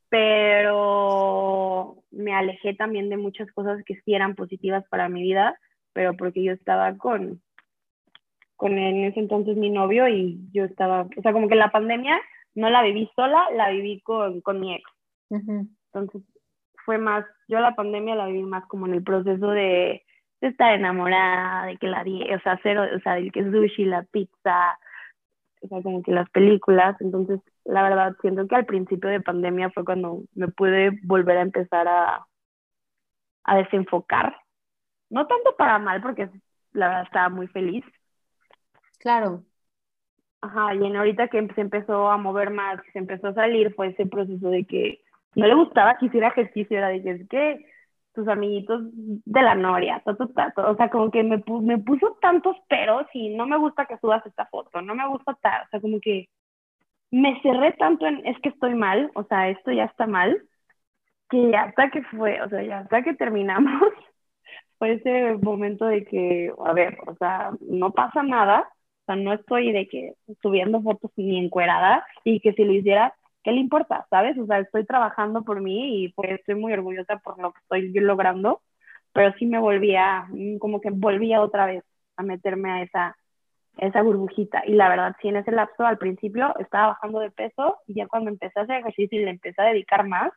pero 0.09 1.95
me 2.11 2.35
alejé 2.35 2.75
también 2.75 3.09
de 3.09 3.17
muchas 3.17 3.51
cosas 3.51 3.83
que 3.87 3.95
sí 4.01 4.13
eran 4.13 4.35
positivas 4.35 4.87
para 4.89 5.09
mi 5.09 5.23
vida, 5.23 5.57
pero 5.93 6.15
porque 6.15 6.43
yo 6.43 6.51
estaba 6.51 6.97
con, 6.97 7.41
con 8.57 8.77
en 8.77 9.05
ese 9.05 9.21
entonces 9.21 9.57
mi 9.57 9.71
novio 9.71 10.07
y 10.07 10.39
yo 10.53 10.65
estaba, 10.65 11.07
o 11.17 11.21
sea, 11.23 11.33
como 11.33 11.47
que 11.47 11.55
la 11.55 11.71
pandemia 11.71 12.21
no 12.55 12.69
la 12.69 12.83
viví 12.83 13.09
sola, 13.15 13.49
la 13.51 13.69
viví 13.69 14.01
con, 14.01 14.41
con 14.41 14.59
mi 14.59 14.75
ex. 14.75 14.83
Entonces 15.29 16.21
fue 16.85 16.97
más, 16.97 17.25
yo 17.47 17.59
la 17.59 17.75
pandemia 17.75 18.15
la 18.15 18.27
viví 18.27 18.43
más 18.43 18.65
como 18.67 18.87
en 18.87 18.93
el 18.93 19.03
proceso 19.03 19.49
de, 19.51 20.03
de 20.41 20.47
estar 20.47 20.73
enamorada, 20.73 21.65
de 21.67 21.77
que 21.77 21.87
la 21.87 22.03
di, 22.03 22.21
o 22.33 22.39
sea, 22.41 22.53
hacer, 22.53 22.77
o 22.77 22.99
sea, 22.99 23.17
el 23.17 23.31
que 23.31 23.43
sushi, 23.43 23.85
la 23.85 24.03
pizza, 24.03 24.77
o 25.61 25.67
sea, 25.67 25.81
como 25.81 26.03
que 26.03 26.11
las 26.11 26.29
películas. 26.29 26.99
Entonces, 26.99 27.39
la 27.63 27.83
verdad, 27.83 28.15
siento 28.21 28.47
que 28.47 28.55
al 28.55 28.65
principio 28.65 29.09
de 29.09 29.21
pandemia 29.21 29.69
fue 29.71 29.85
cuando 29.85 30.23
me 30.35 30.49
pude 30.49 30.99
volver 31.03 31.37
a 31.37 31.41
empezar 31.41 31.87
a, 31.87 32.27
a 33.45 33.57
desenfocar. 33.57 34.35
No 35.09 35.27
tanto 35.27 35.55
para 35.55 35.79
mal, 35.79 36.01
porque 36.01 36.29
la 36.73 36.87
verdad 36.87 37.03
estaba 37.03 37.29
muy 37.29 37.47
feliz. 37.47 37.85
Claro. 38.99 39.43
Ajá, 40.43 40.75
y 40.75 40.85
en 40.85 40.97
ahorita 40.97 41.29
que 41.29 41.47
se 41.55 41.61
empezó 41.61 42.11
a 42.11 42.17
mover 42.17 42.49
más, 42.49 42.81
que 42.81 42.91
se 42.91 42.99
empezó 42.99 43.29
a 43.29 43.33
salir, 43.33 43.73
fue 43.75 43.87
ese 43.87 44.05
proceso 44.05 44.49
de 44.49 44.65
que 44.65 44.99
no 45.35 45.47
le 45.47 45.55
gustaba 45.55 45.97
que 45.97 46.07
hiciera 46.07 46.27
ejercicio, 46.27 46.77
era 46.77 46.89
de 46.89 47.01
que 47.01 47.11
es 47.11 47.29
que 47.29 47.65
tus 48.13 48.27
amiguitos 48.27 48.81
de 48.91 49.41
la 49.41 49.55
noria, 49.55 50.03
o 50.05 50.75
sea, 50.75 50.89
como 50.89 51.11
que 51.11 51.23
me, 51.23 51.41
me 51.61 51.77
puso 51.77 52.17
tantos 52.21 52.57
peros 52.67 53.05
y 53.13 53.29
no 53.35 53.47
me 53.47 53.57
gusta 53.57 53.85
que 53.85 53.97
subas 53.99 54.25
esta 54.25 54.45
foto, 54.47 54.81
no 54.81 54.95
me 54.95 55.07
gusta 55.07 55.33
tal, 55.41 55.63
o 55.63 55.69
sea, 55.69 55.79
como 55.79 56.01
que 56.01 56.27
me 57.09 57.41
cerré 57.41 57.71
tanto 57.73 58.05
en 58.05 58.25
es 58.27 58.37
que 58.41 58.49
estoy 58.49 58.75
mal, 58.75 59.11
o 59.15 59.23
sea, 59.23 59.47
esto 59.49 59.71
ya 59.71 59.85
está 59.85 60.07
mal, 60.07 60.43
que 61.29 61.55
hasta 61.55 61.89
que 61.89 62.03
fue, 62.03 62.41
o 62.41 62.49
sea, 62.49 62.63
ya 62.63 62.79
hasta 62.79 63.01
que 63.03 63.13
terminamos, 63.13 63.71
fue 64.77 64.93
ese 64.93 65.37
momento 65.41 65.85
de 65.85 66.03
que, 66.05 66.51
a 66.65 66.73
ver, 66.73 66.97
o 67.07 67.15
sea, 67.15 67.51
no 67.61 67.91
pasa 67.91 68.23
nada, 68.23 68.72
o 69.03 69.05
sea, 69.05 69.15
no 69.17 69.33
estoy 69.33 69.73
de 69.73 69.87
que 69.87 70.13
subiendo 70.41 70.81
fotos 70.81 71.11
ni 71.17 71.37
encuerada 71.37 72.05
y 72.23 72.39
que 72.39 72.53
si 72.53 72.63
lo 72.63 72.71
hiciera, 72.71 73.13
¿qué 73.43 73.51
le 73.51 73.59
importa? 73.59 74.07
¿Sabes? 74.09 74.37
O 74.37 74.45
sea, 74.45 74.59
estoy 74.59 74.85
trabajando 74.85 75.43
por 75.43 75.61
mí 75.61 76.05
y 76.05 76.09
pues 76.13 76.31
estoy 76.31 76.55
muy 76.55 76.71
orgullosa 76.71 77.17
por 77.17 77.37
lo 77.39 77.51
que 77.51 77.59
estoy 77.59 77.91
logrando, 77.99 78.61
pero 79.11 79.33
sí 79.37 79.45
me 79.45 79.59
volvía, 79.59 80.27
mm, 80.29 80.57
como 80.57 80.79
que 80.79 80.89
volvía 80.89 81.41
otra 81.41 81.65
vez 81.65 81.83
a 82.15 82.23
meterme 82.23 82.71
a 82.71 82.81
esa, 82.83 83.17
esa 83.77 84.01
burbujita. 84.01 84.63
Y 84.67 84.73
la 84.73 84.89
verdad, 84.89 85.15
sí, 85.21 85.27
en 85.27 85.37
ese 85.37 85.51
lapso 85.51 85.85
al 85.85 85.97
principio 85.97 86.55
estaba 86.59 86.89
bajando 86.89 87.19
de 87.19 87.31
peso 87.31 87.79
y 87.87 87.95
ya 87.95 88.07
cuando 88.07 88.29
empecé 88.31 88.59
a 88.59 88.63
hacer 88.63 88.77
ejercicio 88.79 89.19
y 89.19 89.25
le 89.25 89.31
empecé 89.31 89.61
a 89.61 89.65
dedicar 89.65 90.07
más, 90.07 90.31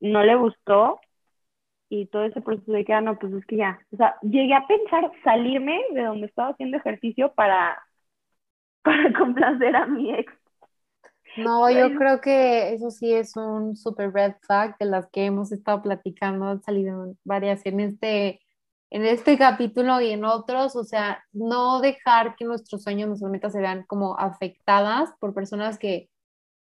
no 0.00 0.22
le 0.22 0.34
gustó 0.36 1.00
y 1.88 2.06
todo 2.06 2.24
ese 2.24 2.40
proceso 2.40 2.72
de 2.72 2.84
que, 2.84 2.92
ah, 2.92 3.00
no, 3.00 3.18
pues 3.18 3.32
es 3.32 3.46
que 3.46 3.56
ya, 3.56 3.78
o 3.92 3.96
sea, 3.96 4.16
llegué 4.22 4.54
a 4.54 4.66
pensar 4.66 5.10
salirme 5.22 5.80
de 5.92 6.02
donde 6.02 6.26
estaba 6.26 6.50
haciendo 6.50 6.76
ejercicio 6.76 7.32
para, 7.34 7.80
para 8.82 9.12
complacer 9.12 9.76
a 9.76 9.86
mi 9.86 10.14
ex. 10.14 10.32
No, 11.36 11.70
yo 11.70 11.94
creo 11.96 12.20
que 12.22 12.72
eso 12.72 12.90
sí 12.90 13.12
es 13.12 13.36
un 13.36 13.76
super 13.76 14.10
red 14.10 14.32
flag 14.40 14.76
de 14.78 14.86
las 14.86 15.06
que 15.10 15.26
hemos 15.26 15.52
estado 15.52 15.82
platicando, 15.82 16.46
han 16.46 16.62
salido 16.62 17.14
varias 17.24 17.66
en 17.66 17.80
este, 17.80 18.40
en 18.88 19.04
este 19.04 19.36
capítulo 19.36 20.00
y 20.00 20.12
en 20.12 20.24
otros, 20.24 20.76
o 20.76 20.84
sea, 20.84 21.22
no 21.32 21.80
dejar 21.80 22.36
que 22.36 22.46
nuestros 22.46 22.82
sueños, 22.82 23.08
nuestras 23.08 23.30
metas 23.30 23.52
se 23.52 23.60
vean 23.60 23.84
como 23.86 24.18
afectadas 24.18 25.10
por 25.20 25.34
personas 25.34 25.78
que, 25.78 26.08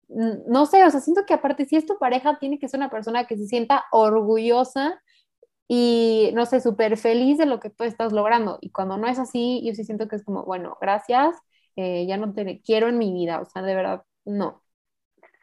no 0.09 0.67
sé, 0.67 0.85
o 0.85 0.91
sea, 0.91 1.01
siento 1.01 1.25
que 1.25 1.35
aparte 1.35 1.67
si 1.67 1.77
es 1.77 1.87
tu 1.87 1.97
pareja, 1.99 2.39
tiene 2.41 2.59
que 2.59 2.69
ser 2.69 2.79
una 2.79 2.91
persona 2.91 3.27
que 3.27 3.37
se 3.37 3.47
sienta 3.47 3.85
orgullosa 3.93 5.01
y, 5.69 6.31
no 6.35 6.47
sé, 6.47 6.61
súper 6.61 6.97
feliz 6.97 7.39
de 7.39 7.47
lo 7.47 7.61
que 7.61 7.71
tú 7.71 7.85
estás 7.85 8.13
logrando. 8.13 8.59
Y 8.61 8.71
cuando 8.71 8.97
no 8.97 9.07
es 9.07 9.19
así, 9.19 9.63
yo 9.65 9.75
sí 9.75 9.85
siento 9.85 10.09
que 10.09 10.17
es 10.17 10.25
como, 10.25 10.45
bueno, 10.45 10.77
gracias, 10.81 11.37
eh, 11.77 12.07
ya 12.07 12.17
no 12.17 12.33
te 12.33 12.61
quiero 12.61 12.89
en 12.89 12.99
mi 12.99 13.13
vida, 13.13 13.41
o 13.41 13.45
sea, 13.45 13.63
de 13.63 13.75
verdad, 13.75 14.05
no. 14.25 14.63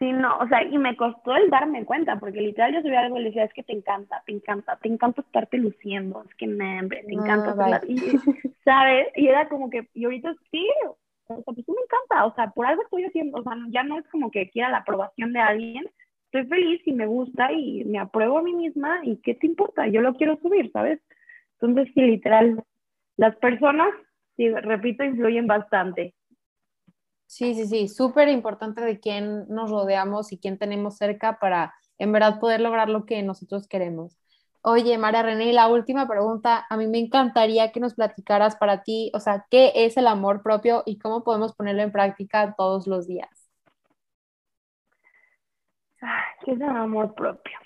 Sí, 0.01 0.11
no, 0.13 0.35
o 0.39 0.47
sea, 0.47 0.63
y 0.63 0.77
me 0.79 0.97
costó 0.97 1.35
el 1.35 1.51
darme 1.51 1.85
cuenta, 1.85 2.19
porque 2.19 2.41
literal 2.41 2.73
yo 2.73 2.81
subía 2.81 3.01
algo 3.01 3.17
y 3.17 3.19
le 3.19 3.25
decía, 3.27 3.43
es 3.43 3.53
que 3.53 3.61
te 3.61 3.73
encanta, 3.73 4.23
te 4.25 4.31
encanta, 4.31 4.75
te 4.77 4.87
encanta 4.87 5.21
estarte 5.21 5.59
luciendo, 5.59 6.23
es 6.23 6.35
que 6.37 6.47
me, 6.47 6.81
te 6.89 7.13
encanta, 7.13 7.55
ah, 7.59 7.81
¿sabes? 8.65 9.09
Y 9.15 9.27
era 9.27 9.47
como 9.47 9.69
que, 9.69 9.87
y 9.93 10.05
ahorita 10.05 10.33
sí, 10.49 10.67
o 10.87 10.97
sea, 11.27 11.37
pues 11.45 11.57
sí 11.57 11.65
me 11.67 11.83
encanta, 11.83 12.25
o 12.25 12.33
sea, 12.33 12.49
por 12.49 12.65
algo 12.65 12.81
estoy 12.81 13.03
haciendo, 13.03 13.37
o 13.37 13.43
sea, 13.43 13.53
ya 13.69 13.83
no 13.83 13.99
es 13.99 14.07
como 14.07 14.31
que 14.31 14.49
quiera 14.49 14.69
la 14.69 14.79
aprobación 14.79 15.33
de 15.33 15.39
alguien, 15.39 15.85
estoy 16.31 16.47
feliz 16.47 16.81
y 16.85 16.93
me 16.93 17.05
gusta 17.05 17.51
y 17.51 17.83
me 17.83 17.99
apruebo 17.99 18.37
a 18.37 18.41
mí 18.41 18.53
misma 18.53 19.01
y 19.03 19.17
qué 19.17 19.35
te 19.35 19.47
importa, 19.47 19.87
yo 19.87 19.99
lo 19.99 20.13
quiero 20.15 20.39
subir, 20.41 20.71
¿sabes? 20.71 21.01
Entonces, 21.59 21.93
sí, 21.93 22.01
literal, 22.01 22.63
las 23.17 23.35
personas, 23.35 23.89
sí, 24.37 24.49
repito, 24.49 25.03
influyen 25.03 25.45
bastante. 25.45 26.15
Sí, 27.25 27.53
sí, 27.53 27.67
sí, 27.67 27.87
súper 27.89 28.29
importante 28.29 28.81
de 28.81 28.99
quién 28.99 29.45
nos 29.49 29.69
rodeamos 29.69 30.31
y 30.31 30.37
quién 30.37 30.57
tenemos 30.57 30.97
cerca 30.97 31.37
para 31.39 31.73
en 31.97 32.11
verdad 32.13 32.39
poder 32.39 32.61
lograr 32.61 32.89
lo 32.89 33.05
que 33.05 33.21
nosotros 33.23 33.67
queremos. 33.67 34.17
Oye, 34.61 34.97
María 34.97 35.23
René, 35.23 35.51
la 35.53 35.67
última 35.67 36.07
pregunta, 36.07 36.65
a 36.69 36.77
mí 36.77 36.87
me 36.87 36.99
encantaría 36.99 37.71
que 37.71 37.79
nos 37.79 37.95
platicaras 37.95 38.55
para 38.55 38.83
ti, 38.83 39.11
o 39.13 39.19
sea, 39.19 39.45
¿qué 39.49 39.71
es 39.75 39.97
el 39.97 40.07
amor 40.07 40.43
propio 40.43 40.83
y 40.85 40.97
cómo 40.97 41.23
podemos 41.23 41.53
ponerlo 41.53 41.81
en 41.81 41.91
práctica 41.91 42.53
todos 42.57 42.87
los 42.87 43.07
días? 43.07 43.40
¿Qué 46.43 46.51
es 46.51 46.61
el 46.61 46.63
amor 46.63 47.13
propio? 47.13 47.57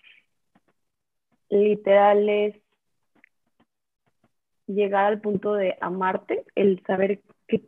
Literal 1.50 2.28
es 2.28 2.56
llegar 4.68 5.06
al 5.06 5.22
punto 5.22 5.54
de 5.54 5.78
amarte, 5.80 6.46
el 6.56 6.84
saber 6.86 7.22
que 7.48 7.64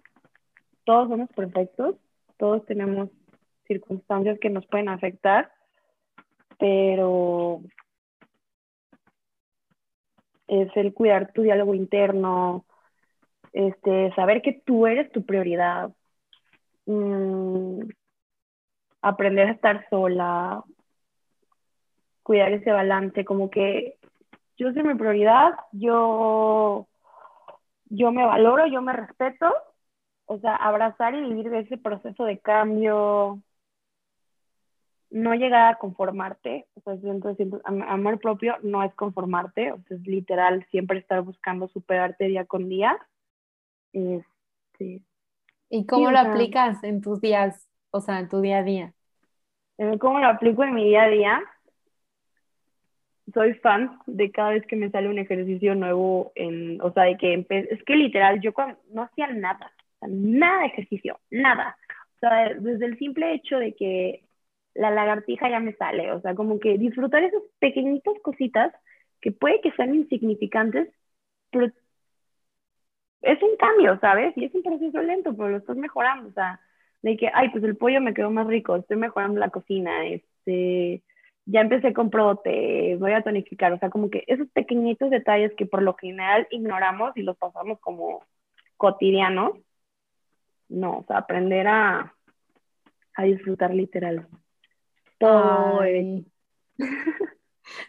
todos 0.84 1.10
somos 1.10 1.30
perfectos, 1.30 1.96
todos 2.38 2.66
tenemos 2.66 3.10
circunstancias 3.68 4.40
que 4.40 4.50
nos 4.50 4.66
pueden 4.66 4.90
afectar, 4.90 5.52
pero 6.58 7.62
es 10.48 10.70
el 10.76 10.94
cuidar 10.94 11.32
tu 11.34 11.44
diálogo 11.44 11.76
interno, 11.76 12.66
este, 13.54 14.14
saber 14.16 14.42
que 14.42 14.62
tú 14.66 14.88
eres 14.88 15.12
tu 15.12 15.26
prioridad, 15.26 15.94
mm, 16.86 17.82
aprender 19.10 19.48
a 19.48 19.52
estar 19.52 19.88
sola, 19.90 20.64
cuidar 22.24 22.52
ese 22.52 22.72
balance, 22.72 23.24
como 23.26 23.50
que 23.50 23.98
yo 24.58 24.74
soy 24.74 24.84
mi 24.84 24.96
prioridad, 24.96 25.54
yo, 25.72 26.88
yo 27.86 28.12
me 28.12 28.26
valoro, 28.26 28.68
yo 28.68 28.82
me 28.82 28.94
respeto, 28.94 29.54
o 30.26 30.40
sea, 30.40 30.56
abrazar 30.56 31.16
y 31.16 31.22
vivir 31.22 31.54
ese 31.54 31.78
proceso 31.78 32.26
de 32.26 32.40
cambio, 32.40 33.42
no 35.10 35.36
llegar 35.36 35.74
a 35.74 35.78
conformarte, 35.78 36.68
o 36.74 36.82
sea, 36.82 36.98
siento, 36.98 37.34
siento, 37.36 37.62
amor 37.64 38.20
propio 38.20 38.58
no 38.62 38.84
es 38.84 38.94
conformarte, 38.96 39.72
o 39.72 39.82
sea, 39.84 39.98
es 39.98 40.06
literal 40.06 40.66
siempre 40.70 41.00
estar 41.00 41.22
buscando 41.22 41.68
superarte 41.70 42.26
día 42.26 42.46
con 42.46 42.68
día. 42.68 42.98
Este, 43.94 45.02
¿Y 45.70 45.86
cómo 45.86 46.12
lo 46.12 46.20
aplicas 46.20 46.84
en 46.84 47.02
tus 47.02 47.22
días, 47.22 47.70
o 47.92 48.02
sea, 48.02 48.20
en 48.20 48.28
tu 48.28 48.42
día 48.42 48.60
a 48.60 48.64
día? 48.64 48.94
¿Cómo 50.00 50.20
lo 50.20 50.28
aplico 50.28 50.64
en 50.64 50.74
mi 50.74 50.86
día 50.86 51.04
a 51.04 51.10
día? 51.10 51.44
Soy 53.34 53.54
fan 53.56 54.00
de 54.08 54.32
cada 54.32 54.52
vez 54.52 54.66
que 54.66 54.76
me 54.76 54.90
sale 54.90 55.10
un 55.10 55.20
ejercicio 55.20 55.76
nuevo, 55.76 56.32
o 56.82 56.92
sea, 56.94 57.04
de 57.04 57.18
que 57.18 57.46
es 57.50 57.84
que 57.84 57.96
literal, 57.96 58.40
yo 58.42 58.54
no 58.92 59.04
hacía 59.04 59.28
nada, 59.28 59.72
nada 60.02 60.62
de 60.62 60.68
ejercicio, 60.68 61.20
nada. 61.30 61.78
O 62.16 62.20
sea, 62.20 62.54
desde 62.56 62.86
el 62.86 62.98
simple 62.98 63.34
hecho 63.34 63.60
de 63.60 63.76
que 63.76 64.24
la 64.74 64.90
lagartija 64.90 65.50
ya 65.50 65.60
me 65.60 65.74
sale, 65.74 66.12
o 66.12 66.22
sea, 66.22 66.34
como 66.34 66.60
que 66.60 66.78
disfrutar 66.78 67.24
esas 67.24 67.44
pequeñitas 67.60 68.16
cositas 68.24 68.74
que 69.22 69.32
puede 69.32 69.62
que 69.62 69.72
sean 69.74 69.94
insignificantes, 69.94 70.90
pero 71.52 71.68
es 73.22 73.44
un 73.44 73.58
cambio, 73.58 74.00
¿sabes? 74.00 74.36
Y 74.38 74.46
es 74.46 74.56
un 74.56 74.64
proceso 74.64 75.02
lento, 75.02 75.36
pero 75.36 75.50
lo 75.50 75.58
estás 75.58 75.78
mejorando, 75.78 76.30
o 76.30 76.34
sea, 76.34 76.60
de 77.02 77.18
que, 77.18 77.30
ay, 77.34 77.50
pues 77.50 77.64
el 77.64 77.78
pollo 77.78 78.02
me 78.02 78.14
quedó 78.14 78.32
más 78.32 78.48
rico, 78.48 78.76
estoy 78.76 78.98
mejorando 78.98 79.40
la 79.40 79.50
cocina, 79.50 80.06
este, 80.06 81.04
ya 81.46 81.62
empecé 81.62 81.94
con 81.94 82.10
prote, 82.10 82.98
voy 82.98 83.14
a 83.14 83.22
tonificar, 83.22 83.72
o 83.72 83.80
sea, 83.80 83.90
como 83.90 84.10
que 84.10 84.24
esos 84.28 84.48
pequeñitos 84.50 85.10
detalles 85.10 85.54
que 85.56 85.66
por 85.66 85.82
lo 85.82 85.94
general 85.96 86.48
ignoramos 86.52 87.16
y 87.16 87.22
los 87.22 87.38
pasamos 87.38 87.80
como 87.80 88.24
cotidianos, 88.76 89.52
no, 90.70 91.00
o 91.00 91.06
sea, 91.06 91.20
aprender 91.20 91.68
a, 91.68 92.14
a 93.16 93.24
disfrutar 93.24 93.74
literal. 93.74 94.28
todo. 95.18 95.82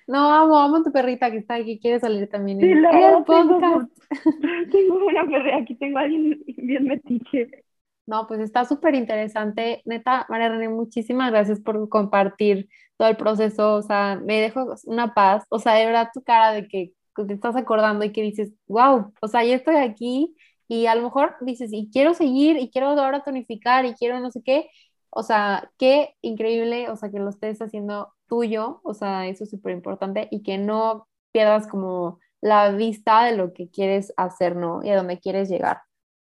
No, 0.06 0.32
amo, 0.32 0.58
amo 0.58 0.76
a 0.76 0.82
tu 0.82 0.90
perrita 0.90 1.30
que 1.30 1.38
está 1.38 1.54
aquí, 1.54 1.78
quiere 1.78 2.00
salir 2.00 2.28
también 2.28 2.60
en 2.62 2.84
el 2.84 3.24
podcast. 3.24 3.90
Tengo, 4.72 5.06
una 5.06 5.24
perrita, 5.24 5.56
aquí 5.56 5.74
tengo 5.76 5.98
a 5.98 6.02
alguien 6.02 6.42
bien 6.46 6.84
metiche. 6.84 7.64
No, 8.08 8.26
pues 8.26 8.40
está 8.40 8.64
súper 8.64 8.94
interesante. 8.94 9.82
Neta, 9.84 10.24
María 10.30 10.48
René, 10.48 10.70
muchísimas 10.70 11.30
gracias 11.30 11.60
por 11.60 11.88
compartir 11.90 12.68
todo 12.96 13.08
el 13.08 13.18
proceso. 13.18 13.74
O 13.74 13.82
sea, 13.82 14.18
me 14.24 14.40
dejo 14.40 14.74
una 14.84 15.12
paz. 15.12 15.44
O 15.50 15.58
sea, 15.58 15.74
de 15.74 15.84
verdad 15.84 16.08
tu 16.14 16.22
cara 16.22 16.52
de 16.52 16.66
que 16.68 16.94
te 17.14 17.34
estás 17.34 17.54
acordando 17.54 18.04
y 18.06 18.12
que 18.12 18.22
dices, 18.22 18.50
wow, 18.66 19.12
o 19.20 19.28
sea, 19.28 19.44
ya 19.44 19.56
estoy 19.56 19.76
aquí 19.76 20.34
y 20.68 20.86
a 20.86 20.94
lo 20.94 21.02
mejor 21.02 21.36
dices, 21.42 21.70
y 21.72 21.90
quiero 21.92 22.14
seguir 22.14 22.56
y 22.56 22.70
quiero 22.70 22.88
ahora 22.88 23.22
tonificar 23.22 23.84
y 23.84 23.92
quiero 23.94 24.20
no 24.20 24.30
sé 24.30 24.42
qué. 24.42 24.70
O 25.10 25.22
sea, 25.22 25.70
qué 25.78 26.14
increíble, 26.22 26.88
o 26.90 26.96
sea, 26.96 27.10
que 27.10 27.18
lo 27.18 27.28
estés 27.30 27.60
haciendo 27.60 28.14
tuyo, 28.26 28.80
o 28.84 28.94
sea, 28.94 29.26
eso 29.26 29.44
es 29.44 29.50
súper 29.50 29.72
importante 29.72 30.28
y 30.30 30.42
que 30.42 30.56
no 30.58 31.08
pierdas 31.32 31.66
como 31.66 32.20
la 32.40 32.70
vista 32.72 33.24
de 33.24 33.36
lo 33.36 33.52
que 33.52 33.68
quieres 33.70 34.14
hacer, 34.16 34.56
¿no? 34.56 34.82
Y 34.82 34.90
a 34.90 34.96
dónde 34.96 35.18
quieres 35.18 35.50
llegar. 35.50 35.82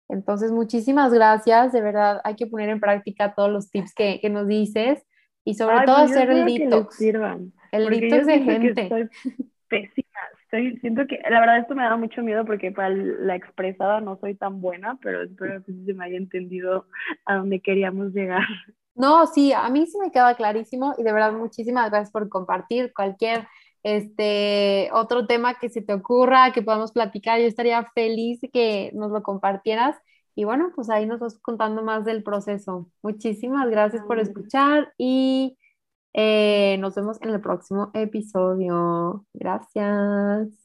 Entonces, 0.09 0.53
muchísimas 0.53 1.13
gracias, 1.13 1.73
de 1.73 1.81
verdad, 1.81 2.21
hay 2.25 2.37
que 2.37 2.47
poner 2.47 2.69
en 2.69 2.81
práctica 2.81 3.35
todos 3.35 3.51
los 3.51 3.71
tips 3.71 3.95
que, 3.95 4.21
que 4.21 4.31
nos 4.31 4.47
dices 4.47 5.05
y 5.45 5.55
sobre 5.55 5.85
todo 5.85 5.97
pues 5.97 6.11
hacer 6.11 6.31
el 6.31 6.45
detox. 6.45 7.01
el 7.01 7.89
detox 7.89 8.27
de 8.27 8.39
gente. 8.41 8.83
Estoy 8.83 9.09
pésima, 9.69 10.21
estoy, 10.43 10.77
siento 10.79 11.07
que, 11.07 11.21
la 11.29 11.41
verdad 11.41 11.59
esto 11.59 11.75
me 11.75 11.83
da 11.83 11.97
mucho 11.97 12.23
miedo 12.23 12.45
porque 12.45 12.71
para 12.71 12.91
la 12.91 13.35
expresada 13.35 14.01
no 14.01 14.17
soy 14.17 14.35
tan 14.35 14.61
buena, 14.61 14.99
pero 15.03 15.23
espero 15.23 15.63
que 15.65 15.73
se 15.73 15.95
me 15.95 16.05
haya 16.05 16.17
entendido 16.17 16.87
a 17.25 17.37
dónde 17.37 17.61
queríamos 17.61 18.13
llegar. 18.13 18.45
No, 18.95 19.27
sí, 19.27 19.53
a 19.53 19.69
mí 19.71 19.87
sí 19.87 19.99
me 19.99 20.13
queda 20.13 20.37
clarísimo 20.37 20.95
y 20.97 21.03
de 21.03 21.13
verdad 21.13 21.33
muchísimas 21.33 21.91
gracias 21.91 22.13
por 22.13 22.29
compartir 22.29 22.93
cualquier 22.95 23.49
este 23.85 24.91
otro 24.93 25.27
tema 25.27 25.55
que 25.61 25.69
se 25.69 25.83
te 25.83 25.95
ocurra, 25.95 26.53
que 26.53 26.63
podamos 26.63 26.93
platicar. 26.93 27.41
Yo 27.41 27.47
estaría 27.47 27.85
feliz 27.95 28.41
que 28.53 28.91
nos 28.95 29.13
lo 29.13 29.23
compartieras. 29.23 29.97
Y 30.35 30.45
bueno, 30.45 30.73
pues 30.75 30.91
ahí 30.91 31.07
nos 31.07 31.21
vas 31.21 31.39
contando 31.41 31.83
más 31.83 32.05
del 32.05 32.25
proceso. 32.25 32.91
Muchísimas 33.03 33.71
gracias 33.71 34.03
por 34.05 34.19
escuchar 34.19 34.93
y 34.99 35.57
eh, 36.15 36.77
nos 36.81 36.95
vemos 36.97 37.21
en 37.23 37.31
el 37.31 37.41
próximo 37.41 37.91
episodio. 37.95 39.27
Gracias. 39.35 40.64